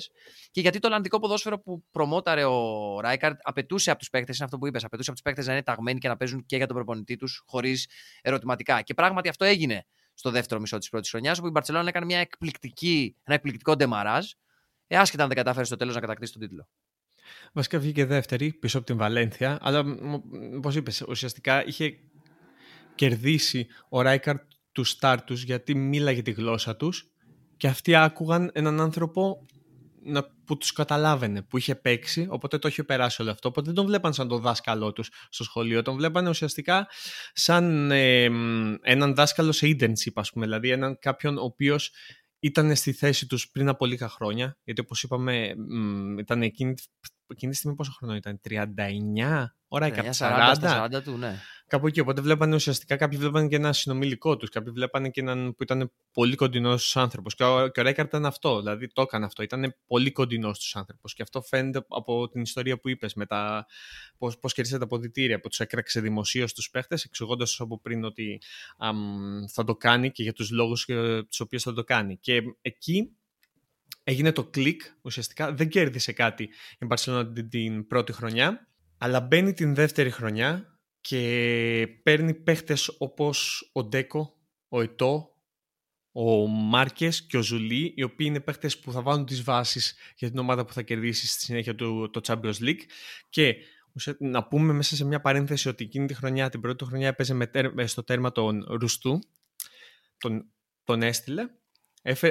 [0.51, 4.57] Και γιατί το Ολλανδικό ποδόσφαιρο που προμόταρε ο Ράικαρτ απαιτούσε από τους παίχτε, είναι αυτό
[4.57, 6.75] που είπες, απαιτούσε από τους παίχτε να είναι ταγμένοι και να παίζουν και για τον
[6.75, 7.89] προπονητή τους χωρίς
[8.21, 8.81] ερωτηματικά.
[8.81, 12.19] Και πράγματι αυτό έγινε στο δεύτερο μισό της πρώτης χρονιάς, όπου η Μπαρσελόνα έκανε μια
[12.19, 14.31] εκπληκτική, ένα εκπληκτικό ντεμαράζ,
[14.87, 16.67] ε, άσχετα αν δεν κατάφερε στο τέλος να κατακτήσει τον τίτλο.
[17.53, 19.83] Βασικά βγήκε δεύτερη πίσω από την Βαλένθια, αλλά
[20.57, 21.97] όπως είπες, ουσιαστικά είχε
[22.95, 24.41] κερδίσει ο Ράικαρτ
[24.75, 27.11] του στάρ τους γιατί μίλαγε τη γλώσσα τους
[27.57, 29.45] και αυτοί άκουγαν έναν άνθρωπο
[30.45, 33.47] που τους καταλάβαινε, που είχε παίξει, οπότε το είχε περάσει όλο αυτό.
[33.47, 36.87] Οπότε δεν τον βλέπαν σαν τον δάσκαλό τους στο σχολείο, τον βλέπαν ουσιαστικά
[37.33, 37.91] σαν
[38.81, 41.91] έναν δάσκαλο σε internship, ας πούμε, δηλαδή έναν κάποιον ο οποίος
[42.39, 45.55] ήταν στη θέση τους πριν από λίγα χρόνια, γιατί όπως είπαμε
[46.19, 46.73] ήταν εκείνη,
[47.27, 51.41] εκείνη τη στιγμή πόσο χρόνο ήταν, 39 ώρα, 40, 40, 40 του, ναι.
[51.67, 51.99] Κάπου εκεί.
[51.99, 54.49] Οπότε βλέπανε ουσιαστικά κάποιοι βλέπανε και ένα συνομιλικό τους.
[54.49, 57.29] Κάποιοι βλέπανε και έναν που ήταν πολύ κοντινός στους άνθρωπου.
[57.29, 58.59] Και ο, και ο Ρέικαρτ ήταν αυτό.
[58.59, 59.43] Δηλαδή το έκανε αυτό.
[59.43, 61.07] Ήταν πολύ κοντινός στους άνθρωπου.
[61.07, 63.15] Και αυτό φαίνεται από την ιστορία που είπες.
[64.17, 65.39] Πώς πώς κέρδισε τα αποδητήρια.
[65.39, 68.41] Που τους έκραξε δημοσίως τους παίχτες, εξηγώντας από πριν ότι
[68.77, 70.85] αμ, θα το κάνει και για τους λόγους
[71.29, 72.17] τους οποίους θα το κάνει.
[72.17, 73.15] Και εκεί
[74.03, 74.81] έγινε το κλικ.
[75.01, 78.67] Ουσιαστικά δεν κέρδισε κάτι η Μπαρσελόνα την πρώτη χρονιά.
[78.97, 85.35] Αλλά μπαίνει την δεύτερη χρονιά και παίρνει παίχτες όπως ο Ντέκο, ο Ετώ,
[86.11, 90.29] ο Μάρκες και ο Ζουλί, οι οποίοι είναι παίχτες που θα βάλουν τις βάσεις για
[90.29, 92.81] την ομάδα που θα κερδίσει στη συνέχεια του το Champions League.
[93.29, 93.55] Και
[94.19, 97.33] να πούμε μέσα σε μια παρένθεση ότι εκείνη τη χρονιά, την πρώτη χρονιά, έπαιζε
[97.73, 99.19] με στο τέρμα τον Ρουστού,
[100.17, 100.45] τον,
[100.83, 101.47] τον έστειλε.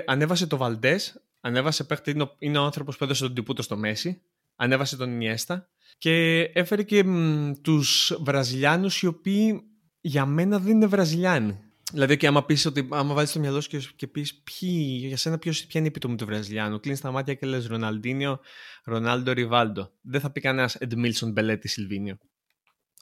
[0.07, 1.01] ανέβασε το Βαλντέ,
[1.41, 4.23] ανέβασε παίχτη, είναι ο, είναι ο άνθρωπος που έδωσε τον τυπούτο στο Μέση,
[4.57, 9.63] ανέβασε τον Ινιέστα και έφερε και μ, τους Βραζιλιάνους οι οποίοι
[10.01, 11.59] για μένα δεν είναι Βραζιλιάνοι.
[11.93, 15.17] Δηλαδή, και άμα πεις ότι άμα βάλεις το μυαλό σου και, και πεις ποιοι, για
[15.17, 18.41] σένα ποιος, ποια είναι η επιτομή του Βραζιλιάνου, κλείνεις τα μάτια και λες Ροναλντίνιο,
[18.85, 19.91] Ρονάλντο, Ριβάλντο.
[20.01, 22.19] Δεν θα πει κανένας Εντμίλσον, Μπελέτη, Σιλβίνιο.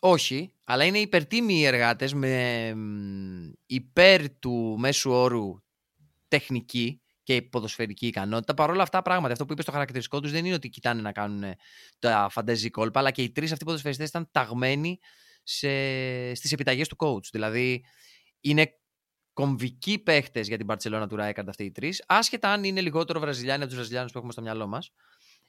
[0.00, 2.74] Όχι, αλλά είναι υπερτίμοι οι εργάτες με
[3.66, 5.62] υπέρ του μέσου όρου
[6.28, 8.54] τεχνική και η ποδοσφαιρική ικανότητα.
[8.54, 11.12] Παρ' όλα αυτά, πράγματα, αυτό που είπες στο χαρακτηριστικό τους δεν είναι ότι κοιτάνε να
[11.12, 11.54] κάνουν
[11.98, 14.98] τα φανταζή κόλπα, αλλά και οι τρεις αυτοί ποδοσφαιριστές ήταν ταγμένοι
[15.42, 15.68] σε...
[16.34, 17.24] στις επιταγές του coach.
[17.32, 17.84] Δηλαδή,
[18.40, 18.72] είναι
[19.32, 23.58] κομβικοί παίχτες για την Παρσελόνα του Ράικαντ αυτοί οι τρεις, άσχετα αν είναι λιγότερο Βραζιλιάνοι
[23.58, 24.90] από τους Βραζιλιάνους που έχουμε στο μυαλό μας.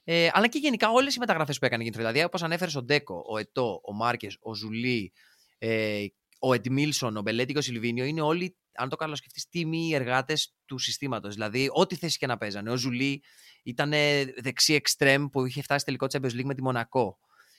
[0.04, 1.96] Ε, αλλά και γενικά όλες οι μεταγραφές που έκανε εκείνη.
[1.96, 5.12] Δηλαδή, όπως ανέφερε ο Ντέκο, ο Ετό, ο Μάρκες, ο Ζουλί,
[5.58, 6.04] ε,
[6.44, 10.78] ο Εντμίλσον, ο Μπελέτη και ο Σιλβίνιο είναι όλοι αν το καλοσκεφτείς, τίμιοι εργάτες του
[10.78, 11.34] συστήματος.
[11.34, 12.70] Δηλαδή, ό,τι θέση και να παίζανε.
[12.70, 13.22] Ο Ζουλί
[13.62, 13.92] ήταν
[14.40, 17.18] δεξί εξτρέμ που είχε φτάσει τελικό Champions League με τη Μονακό.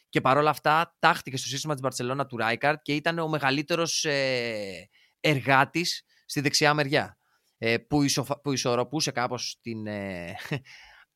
[0.09, 4.89] Και παρόλα αυτά, τάχτηκε στο σύστημα της Μπαρσελόνα του Ράικαρτ και ήταν ο μεγαλύτερος ε,
[5.19, 7.17] εργάτης στη δεξιά μεριά.
[7.57, 8.41] Ε, που, ισοφα...
[8.41, 10.35] που ισορροπούσε κάπως την ε,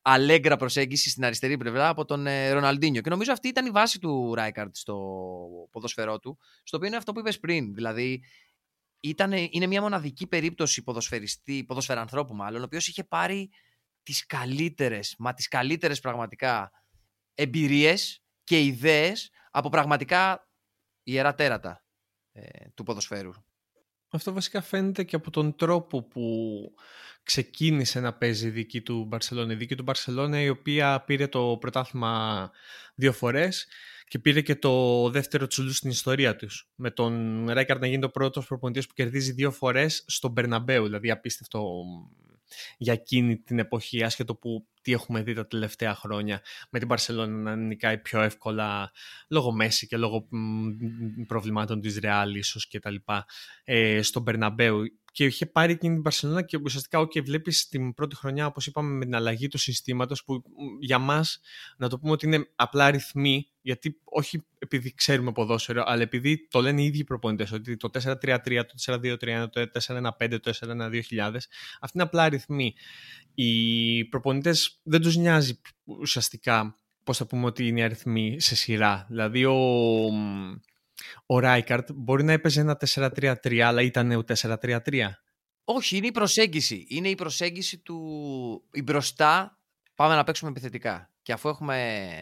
[0.02, 3.00] αλέγκρα προσέγγιση στην αριστερή πλευρά από τον ε, Ροναλντίνιο.
[3.00, 4.96] Και νομίζω αυτή ήταν η βάση του Ράικαρτ στο
[5.70, 7.74] ποδοσφαιρό του, στο οποίο είναι αυτό που είπες πριν.
[7.74, 8.24] Δηλαδή,
[9.00, 13.50] ήταν, είναι μια μοναδική περίπτωση ποδοσφαιριστή, ποδοσφαιρανθρώπου μάλλον, ο οποίος είχε πάρει
[14.02, 16.70] τις καλύτερες, μα τις καλύτερες πραγματικά
[17.34, 20.48] εμπειρίες και ιδέες από πραγματικά
[21.02, 21.84] ιερά τέρατα
[22.32, 23.30] ε, του ποδοσφαίρου.
[24.10, 26.24] Αυτό βασικά φαίνεται και από τον τρόπο που
[27.22, 29.52] ξεκίνησε να παίζει η δική του Μπαρσελόνα.
[29.52, 32.50] Η δική του Μπαρσελόνα η οποία πήρε το πρωτάθλημα
[32.94, 33.66] δύο φορές
[34.08, 36.70] και πήρε και το δεύτερο τσουλού στην ιστορία τους.
[36.74, 41.10] Με τον Ράικαρντ να γίνει το πρώτος προπονητής που κερδίζει δύο φορές στον Μπερναμπέου, δηλαδή
[41.10, 41.84] απίστευτο
[42.78, 46.40] για εκείνη την εποχή, άσχετο που τι έχουμε δει τα τελευταία χρόνια.
[46.70, 48.90] Με την Παρσελόνα να νικάει πιο εύκολα
[49.28, 50.28] λόγω Μέση και λόγω
[51.26, 53.26] προβλημάτων της Ρεάλ ίσως και τα λοιπά
[53.64, 58.16] ε, στον Περναμπέου και είχε πάρει εκείνη την Παρσελόνα και ουσιαστικά okay, βλέπεις την πρώτη
[58.16, 60.42] χρονιά όπως είπαμε με την αλλαγή του συστήματος που
[60.80, 61.40] για μας
[61.76, 66.60] να το πούμε ότι είναι απλά αριθμοί γιατί όχι επειδή ξέρουμε ποδόσφαιρο αλλά επειδή το
[66.60, 69.68] λένε οι ίδιοι προπονητές ότι το 4-3-3, το 4-2-3, το
[70.18, 71.00] 4-1-5, το 4-1-2000
[71.80, 72.74] αυτή είναι απλά αριθμοί
[73.42, 79.06] οι προπονητές δεν τους νοιάζει ουσιαστικά πώς θα πούμε ότι είναι οι αριθμοί σε σειρά.
[79.08, 79.56] Δηλαδή ο,
[81.26, 84.78] ο Ράικαρτ μπορεί να έπαιζε ένα 4-3-3 αλλά ήταν ο 4-3-3.
[85.64, 86.86] Όχι, είναι η προσέγγιση.
[86.88, 87.98] Είναι η προσέγγιση του
[88.72, 89.58] η μπροστά
[89.94, 91.10] πάμε να παίξουμε επιθετικά.
[91.22, 92.12] Και αφού έχουμε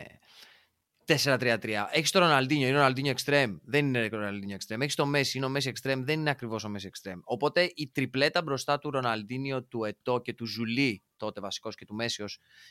[1.09, 1.87] 4-3-3.
[1.91, 3.59] Έχεις το Ροναλντίνιο, είναι ο Ροναλντίνιο Extreme.
[3.63, 4.81] Δεν είναι ο Ροναλντίνιο Extreme.
[4.81, 6.01] Έχεις το Μέση, είναι ο Μέση Extreme.
[6.05, 7.21] Δεν είναι ακριβώς ο Μέση Extreme.
[7.25, 11.95] Οπότε η τριπλέτα μπροστά του Ροναλντίνιο, του Ετό και του Ζουλί, τότε βασικός και του
[11.95, 12.25] Μέση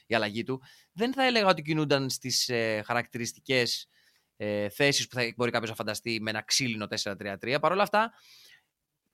[0.05, 3.89] η αλλαγή του, δεν θα έλεγα ότι κινούνταν στις ε, χαρακτηριστικές
[4.37, 7.57] ε, θέσεις που θα μπορεί κάποιος να φανταστεί με ένα ξύλινο 4-3-3.
[7.61, 8.11] Παρ' όλα αυτά,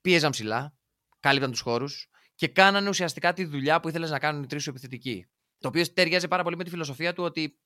[0.02, 0.76] πίεζαν ψηλά,
[1.20, 4.70] κάλυπταν τους χώρους και κάνανε ουσιαστικά τη δουλειά που ήθελες να κάνουν οι τρεις σου
[4.70, 5.28] επιθετικοί.
[5.60, 7.60] Το οποίο ταιριάζει πάρα πολύ με τη φιλοσοφία του ότι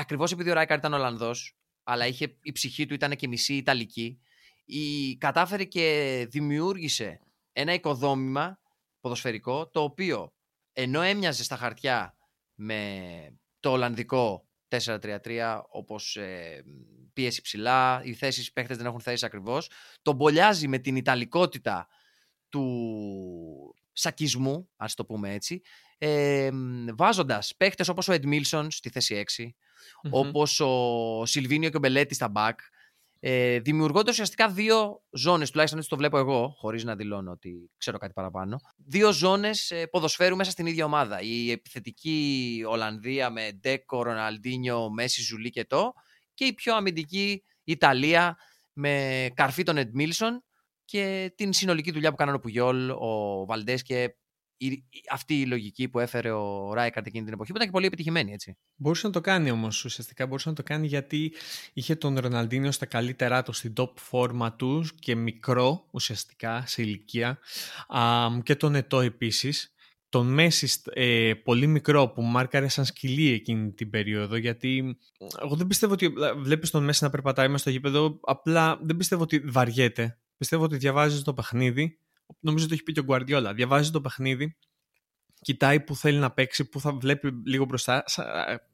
[0.00, 4.20] ακριβώς επειδή ο Ράικαρ ήταν Ολλανδός, αλλά είχε, η ψυχή του ήταν και μισή Ιταλική,
[4.64, 7.20] η, κατάφερε και δημιούργησε
[7.52, 8.60] ένα οικοδόμημα
[9.00, 10.32] ποδοσφαιρικό το οποίο
[10.72, 12.16] ενώ έμοιαζε στα χαρτιά
[12.54, 16.64] με το Ολλανδικό 4-3-3 όπως ε,
[17.12, 19.70] πίεση ψηλά, οι θέσεις παίχτες δεν έχουν θέσεις ακριβώς,
[20.02, 21.88] τον μπολιάζει με την Ιταλικότητα
[22.48, 25.60] του σακισμού, ας το πούμε έτσι,
[25.98, 26.50] ε,
[26.94, 29.48] βάζοντας παίχτες όπως ο Ed Milson στη θέση 6,
[30.04, 32.54] mm όπως ο Σιλβίνιο και ο Μπελέτη στα back,
[33.20, 37.98] ε, δημιουργώντα ουσιαστικά δύο ζώνες, τουλάχιστον έτσι το βλέπω εγώ, χωρίς να δηλώνω ότι ξέρω
[37.98, 38.60] κάτι παραπάνω.
[38.76, 41.20] Δύο ζώνες ε, ποδοσφαίρου μέσα στην ίδια ομάδα.
[41.20, 45.92] Η επιθετική Ολλανδία με Ντέκο, Ροναλντίνιο, Μέση, Ζουλί και το,
[46.34, 48.36] και η πιο αμυντική Ιταλία
[48.72, 50.44] με καρφί τον Εντ Μίλσον
[50.84, 54.16] και την συνολική δουλειά που κάνανε ο Πουγιόλ, ο Βαλντές και
[54.58, 57.86] η, αυτή η λογική που έφερε ο Ράικαρτ εκείνη την εποχή που ήταν και πολύ
[57.86, 58.56] επιτυχημένη έτσι.
[58.74, 60.26] Μπορούσε να το κάνει όμως ουσιαστικά.
[60.26, 61.32] Μπορούσε να το κάνει γιατί
[61.72, 67.38] είχε τον Ροναλντίνιο στα καλύτερά του, στην top φόρμα του και μικρό ουσιαστικά σε ηλικία.
[67.88, 69.72] Α, και τον Ετώ επίσης.
[70.10, 74.98] Τον Μέση ε, πολύ μικρό που μάρκαρε σαν σκυλί εκείνη την περίοδο γιατί
[75.42, 79.22] εγώ δεν πιστεύω ότι βλέπεις τον Μέση να περπατάει μέσα στο γήπεδο απλά δεν πιστεύω
[79.22, 81.98] ότι βαριέται πιστεύω ότι διαβάζεις το παιχνίδι
[82.40, 83.54] νομίζω το έχει πει και ο Γκουαρδιόλα.
[83.54, 84.56] Διαβάζει το παιχνίδι,
[85.40, 88.04] κοιτάει που θέλει να παίξει, που θα βλέπει λίγο μπροστά,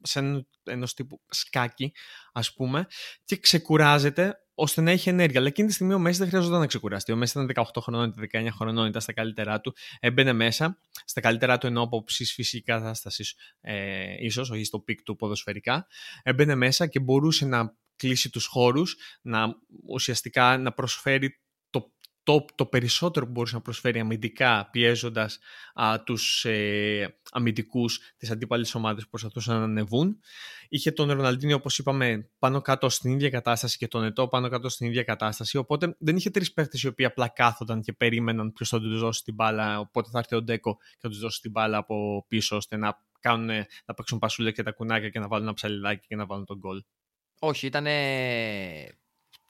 [0.01, 1.93] σε ενός τύπου σκάκι,
[2.33, 2.87] ας πούμε,
[3.25, 5.39] και ξεκουράζεται ώστε να έχει ενέργεια.
[5.39, 7.11] Αλλά εκείνη τη στιγμή ο Μέση δεν χρειαζόταν να ξεκουραστεί.
[7.11, 9.75] Ο Μέση ήταν 18 χρονών, 19 χρονών, ήταν στα καλύτερά του.
[9.99, 15.15] Έμπαινε μέσα, στα καλύτερά του ενώ από φυσική κατάστασης, ε, ίσως, όχι στο peak του
[15.15, 15.87] ποδοσφαιρικά.
[16.23, 19.55] Έμπαινε μέσα και μπορούσε να κλείσει τους χώρους, να
[19.87, 21.39] ουσιαστικά να προσφέρει
[22.25, 25.39] το, το περισσότερο που μπορούσε να προσφέρει αμυντικά πιέζοντας
[25.73, 30.19] α, τους ε, αμυντικούς της αντίπαλης ομάδας που προσπαθούσαν να ανεβούν.
[30.69, 34.69] Είχε τον Ροναλντίνιο όπως είπαμε πάνω κάτω στην ίδια κατάσταση και τον Ετώ πάνω κάτω
[34.69, 38.69] στην ίδια κατάσταση οπότε δεν είχε τρεις παίχτες οι οποίοι απλά κάθονταν και περίμεναν ποιος
[38.69, 41.51] θα τους δώσει την μπάλα οπότε θα έρθει ο Ντέκο και θα τους δώσει την
[41.51, 43.47] μπάλα από πίσω ώστε να, κάνουν,
[43.85, 46.57] να παίξουν πασούλια και τα κουνάκια και να βάλουν ένα ψαλιδάκι και να βάλουν τον
[46.57, 46.83] γκολ.
[47.39, 47.85] Όχι, ήταν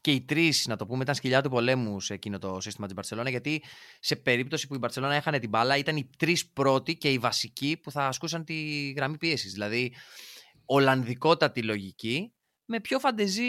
[0.06, 2.96] και οι τρεις, να το πούμε, ήταν σκυλιά του πολέμου σε εκείνο το σύστημα της
[2.96, 3.30] Μπαρσελόνα.
[3.30, 3.64] Γιατί
[4.00, 7.78] σε περίπτωση που η Μπαρσελόνα έχανε την μπάλα, ήταν οι τρεις πρώτοι και οι βασικοί
[7.84, 9.54] που θα ασκούσαν τη γραμμή πίεσης.
[9.54, 9.94] Δηλαδή,
[10.66, 12.34] Ολλανδικότατη λογική
[12.66, 13.44] με πιο φαντεζή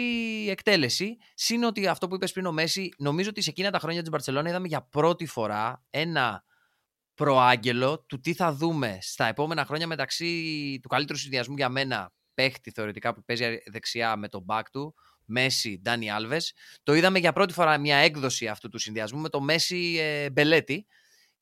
[0.49, 1.17] εκτέλεση.
[1.33, 4.09] Συν ότι αυτό που είπες πριν ο Μέση, νομίζω ότι σε εκείνα τα χρόνια της
[4.09, 6.43] Μπαρσελόνα είδαμε για πρώτη φορά ένα
[7.13, 12.71] προάγγελο του τι θα δούμε στα επόμενα χρόνια μεταξύ του καλύτερου συνδυασμού για μένα παίχτη
[12.71, 14.95] θεωρητικά που παίζει δεξιά με τον back του,
[15.27, 16.53] Μέση, Ντάνι Άλβες.
[16.83, 20.85] Το είδαμε για πρώτη φορά μια έκδοση αυτού του συνδυασμού με το Μέση ε, Μπελέτη.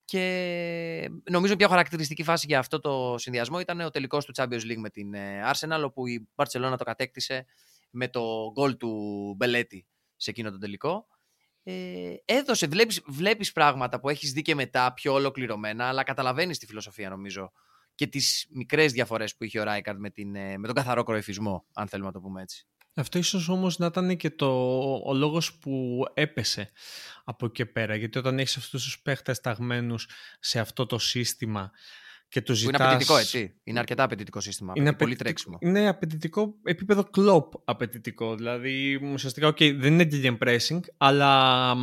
[0.05, 4.77] Και νομίζω μια χαρακτηριστική φάση για αυτό το συνδυασμό ήταν ο τελικός του Champions League
[4.77, 7.45] με την ε, Arsenal, όπου η Barcelona το κατέκτησε
[7.89, 11.07] με το γκολ του Μπελέτη σε εκείνο το τελικό.
[11.63, 16.65] Ε, έδωσε, βλέπεις, βλέπεις πράγματα που έχεις δει και μετά πιο ολοκληρωμένα, αλλά καταλαβαίνεις τη
[16.65, 17.51] φιλοσοφία νομίζω
[17.95, 21.65] και τις μικρές διαφορές που είχε ο Ράικαρντ με, την, ε, με τον καθαρό κροεφισμό,
[21.73, 22.67] αν θέλουμε να το πούμε έτσι.
[22.97, 24.47] Αυτό ίσως όμως να ήταν και το,
[25.05, 26.71] ο λόγος που έπεσε
[27.23, 27.95] από εκεί πέρα.
[27.95, 31.71] Γιατί όταν έχεις αυτούς τους παίχτες ταγμένους σε αυτό το σύστημα
[32.29, 32.79] και του ζητάς...
[32.79, 33.59] είναι απαιτητικό, έτσι.
[33.63, 34.73] Είναι αρκετά απαιτητικό σύστημα.
[34.75, 35.57] Είναι πολύ τρέξιμο.
[35.61, 38.35] Είναι απαιτητικό επίπεδο κλοπ απαιτητικό.
[38.35, 41.73] Δηλαδή, ουσιαστικά, okay, δεν είναι game pressing, αλλά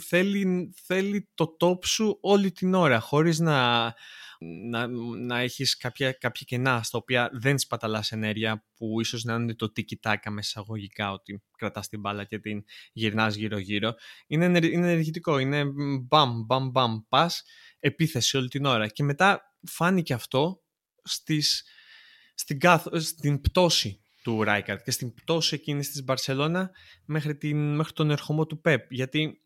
[0.00, 3.94] θέλει, θέλει το top σου όλη την ώρα, χωρίς να,
[4.68, 4.86] να,
[5.26, 9.72] να έχεις κάποια, κάποια κενά στα οποία δεν σπαταλάς ενέργεια που ίσως να είναι το
[9.76, 13.94] tiki-taka με εισαγωγικά ότι κρατάς την μπάλα και την γυρνάς γύρω-γύρω.
[14.26, 15.64] Είναι, είναι ενεργητικό, είναι
[16.02, 17.42] μπαμ, μπαμ, μπαμ, πας,
[17.80, 18.88] επίθεση όλη την ώρα.
[18.88, 20.62] Και μετά φάνηκε αυτό
[21.02, 21.64] στις,
[22.34, 22.58] στην,
[22.94, 26.70] στην πτώση του Ράικαρτ και στην πτώση εκείνης της Μπαρσελώνα
[27.04, 28.92] μέχρι, την, μέχρι τον ερχομό του Πεπ.
[28.92, 29.42] Γιατί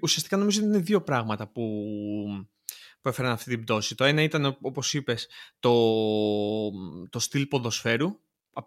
[0.00, 1.62] ουσιαστικά νομίζω ότι είναι δύο πράγματα που,
[3.00, 3.94] που έφεραν αυτή την πτώση.
[3.94, 5.28] Το ένα ήταν, όπως είπες,
[5.60, 5.72] το,
[7.10, 8.20] το στυλ ποδοσφαίρου,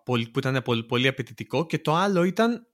[0.04, 2.68] που ήταν πολύ, πολύ απαιτητικό και το άλλο ήταν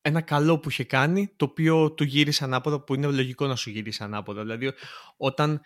[0.00, 3.70] ένα καλό που είχε κάνει, το οποίο του γύρισε ανάποδα, που είναι λογικό να σου
[3.70, 4.40] γυρίσει ανάποδα.
[4.40, 4.72] Δηλαδή,
[5.16, 5.60] όταν,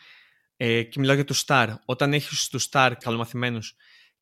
[0.56, 3.76] ε, και μιλάω για τους Star, όταν έχεις τους Star καλομαθημένους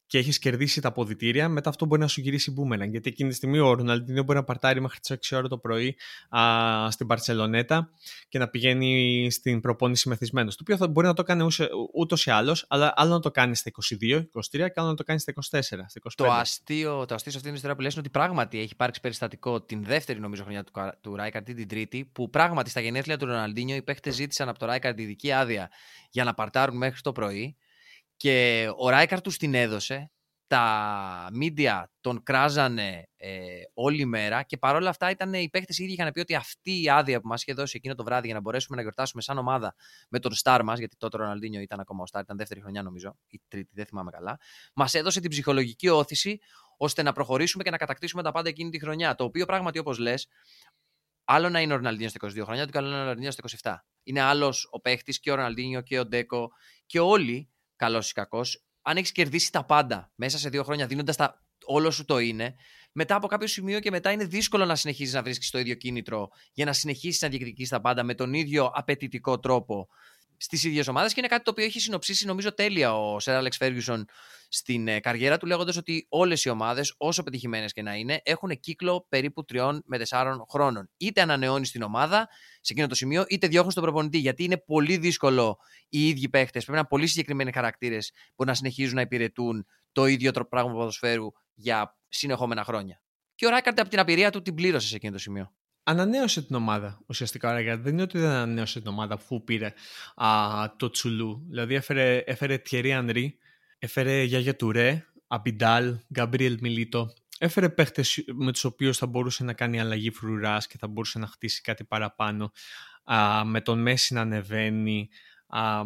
[0.06, 2.90] και έχεις κερδίσει τα αποδητήρια, μετά αυτό μπορεί να σου γυρίσει μπούμεραν.
[2.90, 5.96] Γιατί εκείνη τη στιγμή ο Ροναλντίνο μπορεί να παρτάρει μέχρι τις 6 ώρα το πρωί
[6.28, 7.90] α, στην Παρσελονέτα
[8.28, 10.56] και να πηγαίνει στην προπόνηση μεθυσμένος.
[10.56, 11.46] Το οποίο θα μπορεί να το κάνει
[11.94, 15.04] ούτως ή άλλως, αλλά άλλο να το κάνει στα 22, 23 και άλλο να το
[15.04, 16.10] κάνει στα 24, στα 25.
[16.14, 19.00] Το αστείο, το αστείο σε αυτήν την ιστορία που λες είναι ότι πράγματι έχει υπάρξει
[19.00, 23.16] περιστατικό την δεύτερη νομίζω χρονιά του, του Ράικαρτ ή την τρίτη, που πράγματι στα γενέθλια
[23.16, 25.70] του Ροναλντίνιο οι παίχτε ζήτησαν από το Ράικαρτ ειδική άδεια
[26.10, 27.56] για να παρτάρουν μέχρι το πρωί
[28.16, 30.10] και ο Ράικαρ τους την έδωσε.
[30.48, 36.12] Τα μίντια τον κράζανε ε, όλη μέρα και παρόλα αυτά ήταν οι παίχτε ήδη είχαν
[36.12, 38.76] πει ότι αυτή η άδεια που μας είχε δώσει εκείνο το βράδυ για να μπορέσουμε
[38.76, 39.74] να γιορτάσουμε σαν ομάδα
[40.08, 42.82] με τον Σταρ μας, γιατί τότε ο Ροναλντίνιο ήταν ακόμα ο Σταρ, ήταν δεύτερη χρονιά
[42.82, 44.38] νομίζω, ή τρίτη, δεν θυμάμαι καλά,
[44.74, 46.38] μας έδωσε την ψυχολογική όθηση
[46.76, 49.14] ώστε να προχωρήσουμε και να κατακτήσουμε τα πάντα εκείνη τη χρονιά.
[49.14, 50.28] Το οποίο πράγματι, όπως λες,
[51.24, 53.30] άλλο να είναι ο Ροναλντίνιο στα 22 χρόνια του και άλλο να είναι ο Ροναλντίνιο
[53.30, 53.76] στα 27.
[54.02, 56.50] Είναι άλλος ο παίχτη και ο Ροναλντίνιο και ο Ντέκο
[56.86, 61.16] και όλοι καλός ή κακός, αν έχεις κερδίσει τα πάντα μέσα σε δύο χρόνια, δίνοντας
[61.16, 62.54] τα όλο σου το είναι,
[62.92, 66.28] μετά από κάποιο σημείο και μετά είναι δύσκολο να συνεχίζεις να βρίσκεις το ίδιο κίνητρο
[66.52, 69.88] για να συνεχίσεις να διεκδικήσει τα πάντα με τον ίδιο απαιτητικό τρόπο
[70.38, 71.12] στις ίδιες ομάδες.
[71.12, 74.04] Και είναι κάτι το οποίο έχει συνοψίσει νομίζω τέλεια ο Σερ Άλεξ Φέργιουσον
[74.48, 78.60] στην ε, καριέρα του, λέγοντας ότι όλες οι ομάδες, όσο πετυχημένες και να είναι, έχουν
[78.60, 80.90] κύκλο περίπου τριών με τεσσάρων χρόνων.
[80.96, 82.28] Είτε ανανεώνεις την ομάδα
[82.60, 84.18] σε εκείνο το σημείο, είτε διώχνεις τον προπονητή.
[84.18, 88.54] Γιατί είναι πολύ δύσκολο οι ίδιοι παίχτες, πρέπει να είναι πολύ συγκεκριμένοι χαρακτήρες που να
[88.54, 93.00] συνεχίζουν να υπηρετούν το ίδιο πράγμα ποδοσφαίρου για συνεχόμενα χρόνια.
[93.34, 95.52] Και ο Ράικαρντ από την απειρία του την πλήρωσε σε εκείνο το σημείο.
[95.88, 97.82] Ανανέωσε την ομάδα ουσιαστικά ο Ράικαρντ.
[97.82, 99.72] Δεν είναι ότι δεν ανανέωσε την ομάδα αφού πήρε
[100.14, 100.28] α,
[100.76, 101.44] το Τσουλού.
[101.48, 103.28] Δηλαδή έφερε, έφερε Thierry Henry,
[103.78, 107.12] Έφερε Γιάγια Τουρέ, Αμπιντάλ, Γκαμπρίελ Μιλίτο.
[107.38, 111.26] Έφερε παίχτες με τους οποίους θα μπορούσε να κάνει αλλαγή φρουράς και θα μπορούσε να
[111.26, 112.52] χτίσει κάτι παραπάνω.
[113.04, 115.08] Α, με τον Μέση να ανεβαίνει.
[115.46, 115.82] Α,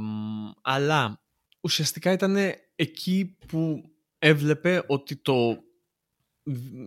[0.63, 1.23] αλλά
[1.61, 2.37] ουσιαστικά ήταν
[2.75, 5.63] εκεί που έβλεπε ότι το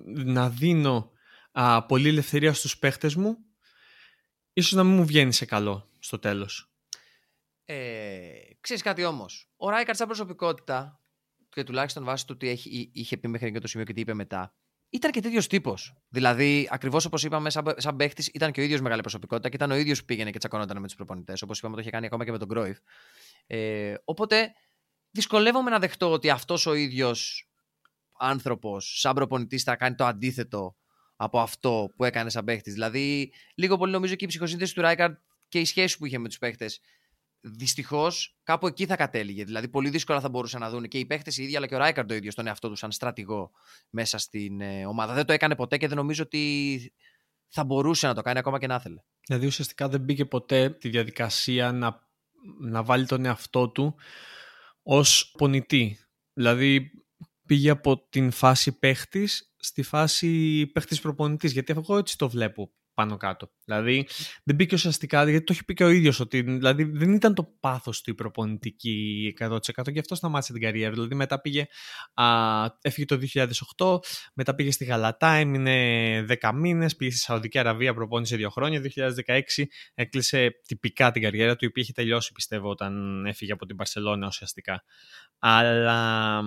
[0.06, 1.12] να δίνω
[1.54, 3.38] α, πολλή ελευθερία στους παίχτες μου
[4.54, 6.74] ίσως να μην μου βγαίνει σε καλό στο τέλος.
[7.66, 9.52] Ε, Ξέρεις κάτι όμως.
[9.56, 11.02] Ο Ράικαρτ σαν προσωπικότητα,
[11.50, 14.14] και τουλάχιστον βάσει του τι έχει, είχε πει μέχρι και το σημείο και τι είπε
[14.14, 14.56] μετά,
[14.90, 15.94] ήταν και τέτοιος τύπος.
[16.10, 19.72] Δηλαδή, ακριβώς όπως είπαμε, σαν, σαν παίχτης, ήταν και ο ίδιος μεγάλη προσωπικότητα και ήταν
[19.72, 21.42] ο ίδιος που πήγαινε και τσακωνόταν με τους προπονητές.
[21.42, 22.78] Όπως είπαμε, το είχε κάνει ακόμα και με τον Κρόιφ.
[23.48, 24.54] Ε, οπότε,
[25.12, 27.50] δυσκολεύομαι να δεχτώ ότι αυτός ο ίδιος
[28.18, 30.78] άνθρωπος, σαν προπονητής, θα κάνει το αντίθετο
[31.24, 32.74] από αυτό που έκανε σαν παίχτης.
[32.74, 36.28] Δηλαδή, λίγο πολύ νομίζω και η ψυχοσύνθεση του Ράικαρτ και η σχέση που είχε με
[36.28, 36.80] τους παίχτες
[37.46, 39.44] δυστυχώς κάπου εκεί θα κατέληγε.
[39.44, 41.78] Δηλαδή, πολύ δύσκολα θα μπορούσαν να δουν και οι παίχτες οι ίδιοι, αλλά και ο
[41.78, 43.52] Ράικαρντ το ίδιο στον εαυτό του, σαν στρατηγό
[43.90, 45.14] μέσα στην ε, ομάδα.
[45.14, 46.94] Δεν το έκανε ποτέ και δεν νομίζω ότι
[47.48, 49.02] θα μπορούσε να το κάνει ακόμα και να ήθελε.
[49.28, 52.08] Δηλαδή, ουσιαστικά δεν μπήκε ποτέ τη διαδικασία να,
[52.60, 53.96] να βάλει τον εαυτό του
[54.84, 55.98] ως πονητή.
[56.34, 56.92] Δηλαδή,
[57.46, 61.52] πήγε από την φάση παίχτης στη φάση παίχτης προπονητής.
[61.52, 63.52] Γιατί εγώ έτσι το βλέπω πάνω κάτω.
[63.66, 64.08] Δηλαδή
[64.44, 67.44] δεν μπήκε ουσιαστικά, γιατί το έχει πει και ο ίδιος ότι δηλαδή, δεν ήταν το
[67.60, 69.58] πάθος του η προπονητική 100%
[69.94, 70.92] και αυτό σταμάτησε την καριέρα.
[70.92, 71.66] Δηλαδή μετά πήγε,
[72.14, 72.26] α,
[72.82, 73.20] έφυγε το
[73.78, 74.00] 2008,
[74.34, 78.82] μετά πήγε στη Γαλατά, έμεινε 10 μήνες, πήγε στη Σαουδική Αραβία, προπόνησε δύο χρόνια.
[79.26, 79.42] 2016
[79.94, 84.28] έκλεισε τυπικά την καριέρα του, η οποία είχε τελειώσει πιστεύω όταν έφυγε από την Παρσελόνα
[84.28, 84.84] ουσιαστικά.
[85.40, 86.42] Αλλά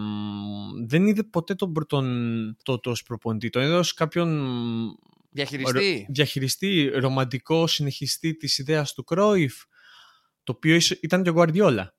[0.87, 3.50] δεν είδε ποτέ τον, τον, το, το, προπονητή.
[3.50, 4.28] Τον είδε κάποιον
[5.37, 6.07] Διαχειριστή.
[6.09, 9.55] Διαχειριστή, ρομαντικό συνεχιστή της ιδέας του Κρόιφ,
[10.42, 11.96] το οποίο ήταν και ο Γκουαρδιόλα.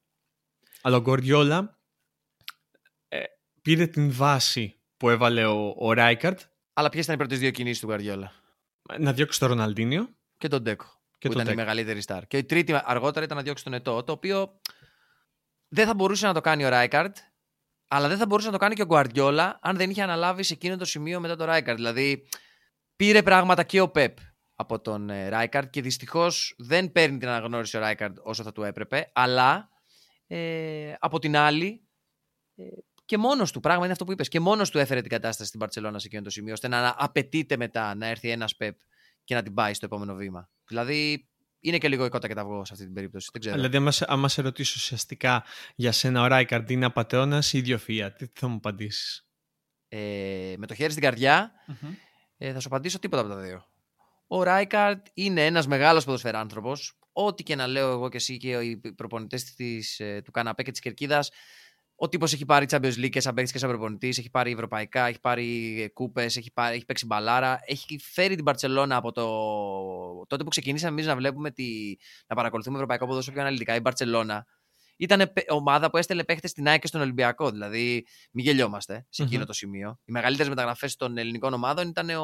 [0.82, 1.80] Αλλά ο Γκουαρδιόλα
[3.08, 3.24] ε,
[3.62, 6.40] πήρε την βάση που έβαλε ο, ο Ράικαρτ
[6.74, 8.32] Αλλά ποιες ήταν οι πρώτες δύο κινήσεις του Γκουαρδιόλα.
[9.00, 10.10] Να διώξει τον Ροναλντίνιο.
[10.38, 10.86] Και τον Ντέκο.
[11.18, 11.56] Και που τον ήταν η Ντέκο.
[11.56, 12.28] μεγαλύτερη σταρ.
[12.28, 14.04] Και η τρίτη αργότερα ήταν να διώξει τον Ετώ.
[14.04, 14.60] Το οποίο
[15.68, 17.18] δεν θα μπορούσε να το κάνει ο Ράικαρτ,
[17.88, 20.54] αλλά δεν θα μπορούσε να το κάνει και ο Γκουαρδιόλα αν δεν είχε αναλάβει σε
[20.54, 21.78] εκείνο το σημείο μετά τον Ράικαρτ.
[21.78, 22.28] Δηλαδή
[22.98, 24.18] πήρε πράγματα και ο Πεπ
[24.56, 28.64] από τον ε, Ράικαρτ και δυστυχώς δεν παίρνει την αναγνώριση ο Ράικαρτ όσο θα του
[28.64, 29.12] έπρεπε.
[29.14, 29.70] Αλλά
[30.28, 31.88] ε, από την άλλη,
[32.56, 32.64] ε,
[33.06, 35.60] και μόνος του, πράγμα είναι αυτό που είπες, και μόνος του έφερε την κατάσταση στην
[35.60, 38.80] Παρσελώνα σε εκείνο το σημείο, ώστε να απαιτείται μετά να έρθει ένας Πεπ
[39.24, 40.50] και να την πάει στο επόμενο βήμα.
[40.68, 41.28] Δηλαδή
[41.60, 43.30] είναι και λίγο η κότα και τα αυγό σε αυτή την περίπτωση.
[43.32, 43.56] Δεν ξέρω.
[43.56, 45.44] Δηλαδή, άμα σε, άμα σε ρωτήσω ουσιαστικά
[45.76, 49.28] για σένα ο Ράικαρντ είναι απαταιώνας ή ιδιοφυα, τι θα μου απαντήσεις;
[49.88, 51.52] Ε, με το χέρι στην καρδιά,
[52.38, 53.66] ε, θα σου απαντήσω τίποτα από τα δύο.
[54.28, 57.00] Ο Ράικαρτ είναι ένας μεγάλος ποδοσφαιράνθρωπος.
[57.12, 59.56] Ό,τι και να λέω εγώ και εσύ και οι προπονητές
[59.98, 61.32] ε, του Καναπέ και της Κερκίδας,
[62.00, 65.06] ο τύπος έχει πάρει Champions League και σαν παίκτης και σαν προπονητής, έχει πάρει ευρωπαϊκά,
[65.06, 67.60] έχει πάρει κούπες, έχει, πάρει, έχει παίξει μπαλάρα.
[67.66, 69.26] Έχει φέρει την Παρσελώνα από το.
[70.28, 71.66] τότε που ξεκινήσαμε εμείς να βλέπουμε τη...
[72.28, 73.76] να παρακολουθούμε ευρωπαϊκό ποδόσφαιρο πιο αναλυτικά.
[73.76, 74.46] Η Μπαρσελώνα
[74.98, 77.52] ήταν ομάδα που έστελε παίχτες στην ΑΕΚ και στον Ολυμπιακό.
[77.52, 79.46] Δηλαδή, μην γελιόμαστε σε εκείνο Μμμ.
[79.46, 80.00] το σημείο.
[80.06, 82.24] Οι μεγαλύτερες μεταγραφές των ελληνικών ομάδων ήταν ο,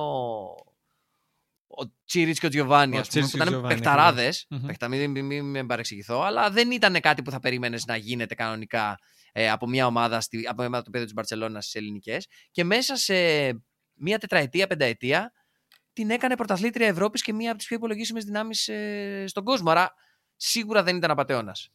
[1.68, 4.46] ο Τσίριτς και ο Τζιοβάνι, Ο ας πούμε, Τσίριτς που και ο ήταν Τζιοβάνι, παιχταράδες.
[4.50, 4.66] Μμμ.
[4.66, 8.36] Παιχτα, μην, μην, μην με παρεξηγηθώ, αλλά δεν ήταν κάτι που θα περίμενες να γίνεται
[8.36, 9.00] κανονικά
[9.32, 12.28] ε, από μια ομάδα, στη, από ένα το πεδίο της Μπαρσελόνας στις ελληνικές.
[12.52, 13.16] Και μέσα σε
[13.94, 15.34] μια τετραετία, πενταετία,
[15.94, 19.70] την έκανε πρωταθλήτρια Ευρώπης και μία από τις πιο υπολογίσιμες δυνάμεις ε, στον κόσμο.
[19.72, 19.94] Άρα
[20.36, 21.70] σίγουρα δεν ήταν απατεώνας.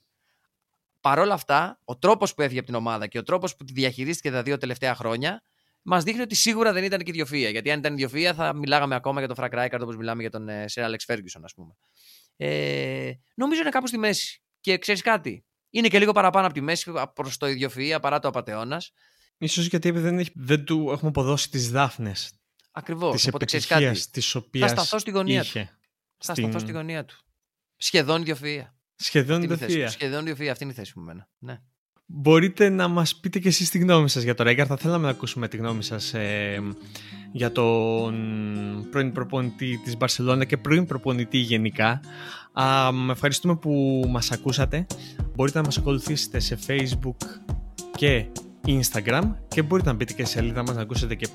[1.08, 3.72] Παρ' όλα αυτά, ο τρόπος που έφυγε από την ομάδα και ο τρόπος που τη
[3.72, 5.42] διαχειρίστηκε τα δύο τελευταία χρόνια
[5.82, 7.48] μας δείχνει ότι σίγουρα δεν ήταν και ιδιοφυΐα.
[7.50, 10.48] Γιατί αν ήταν ιδιοφυΐα, θα μιλάγαμε ακόμα για τον Φρανκ Ράικαρτ όπως μιλάμε για τον
[10.66, 11.76] Σερ Άλεξ Φέργκισον, ας πούμε.
[12.36, 14.42] Ε, νομίζω είναι κάπου στη μέση.
[14.60, 18.28] Και ξέρεις κάτι, είναι και λίγο παραπάνω από τη μέση προς το ιδιοφυα παρά το
[18.28, 18.92] απαταιώνας.
[19.38, 22.30] Ίσως γιατί δεν, έχει, δεν του έχουμε αποδώσει τις δάφνες
[22.72, 23.14] Ακριβώς.
[23.14, 23.84] της Οπότε ξέρεις κάτι.
[23.84, 25.78] επιτυχίας της οποίας σταθώ στη γωνία είχε.
[26.18, 27.16] Θα στην- σταθώ στη γωνία του.
[27.76, 28.77] Σχεδόν ιδιοφυα.
[29.00, 29.76] Σχεδόν Αυτή είναι η θέση μου.
[29.76, 29.88] ιδιοφυα.
[29.98, 30.50] Σχεδόν ιδιοφυα.
[30.52, 31.02] Αυτή είναι η θέση μου.
[31.02, 31.28] εμένα.
[31.38, 31.61] Ναι.
[32.06, 34.66] Μπορείτε να μας πείτε και εσείς τη γνώμη σας για το Ράικαρ.
[34.68, 36.62] Θα θέλαμε να ακούσουμε τη γνώμη σας ε,
[37.32, 38.14] για τον
[38.90, 42.00] πρώην προπονητή της Μπαρσελόνα και πρώην προπονητή γενικά.
[42.52, 44.87] Α, μ, ευχαριστούμε που μας ακούσατε.
[45.34, 47.16] Μπορείτε να μας ακολουθήσετε σε Facebook
[47.96, 48.26] και
[48.66, 51.28] Instagram και μπορείτε να μπείτε και στη σελίδα μας να ακούσετε και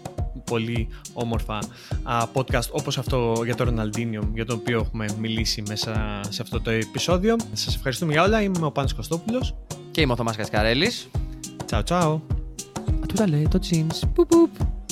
[0.46, 1.60] πολύ όμορφα
[2.04, 6.62] α, podcast όπως αυτό για το Ροναλντίνιο για τον οποίο έχουμε μιλήσει μέσα σε αυτό
[6.62, 7.36] το επεισόδιο.
[7.54, 8.42] Σας ευχαριστούμε για όλα.
[8.42, 9.56] Είμαι ο Πάνος Κωστόπουλος.
[9.92, 11.08] Και είμαι ο Θωμάς Κασκαρέλης.
[11.70, 12.20] Ciao ciao!
[13.08, 14.00] Του τα λέει το jeans.
[14.14, 14.83] Πουπ, πουπ.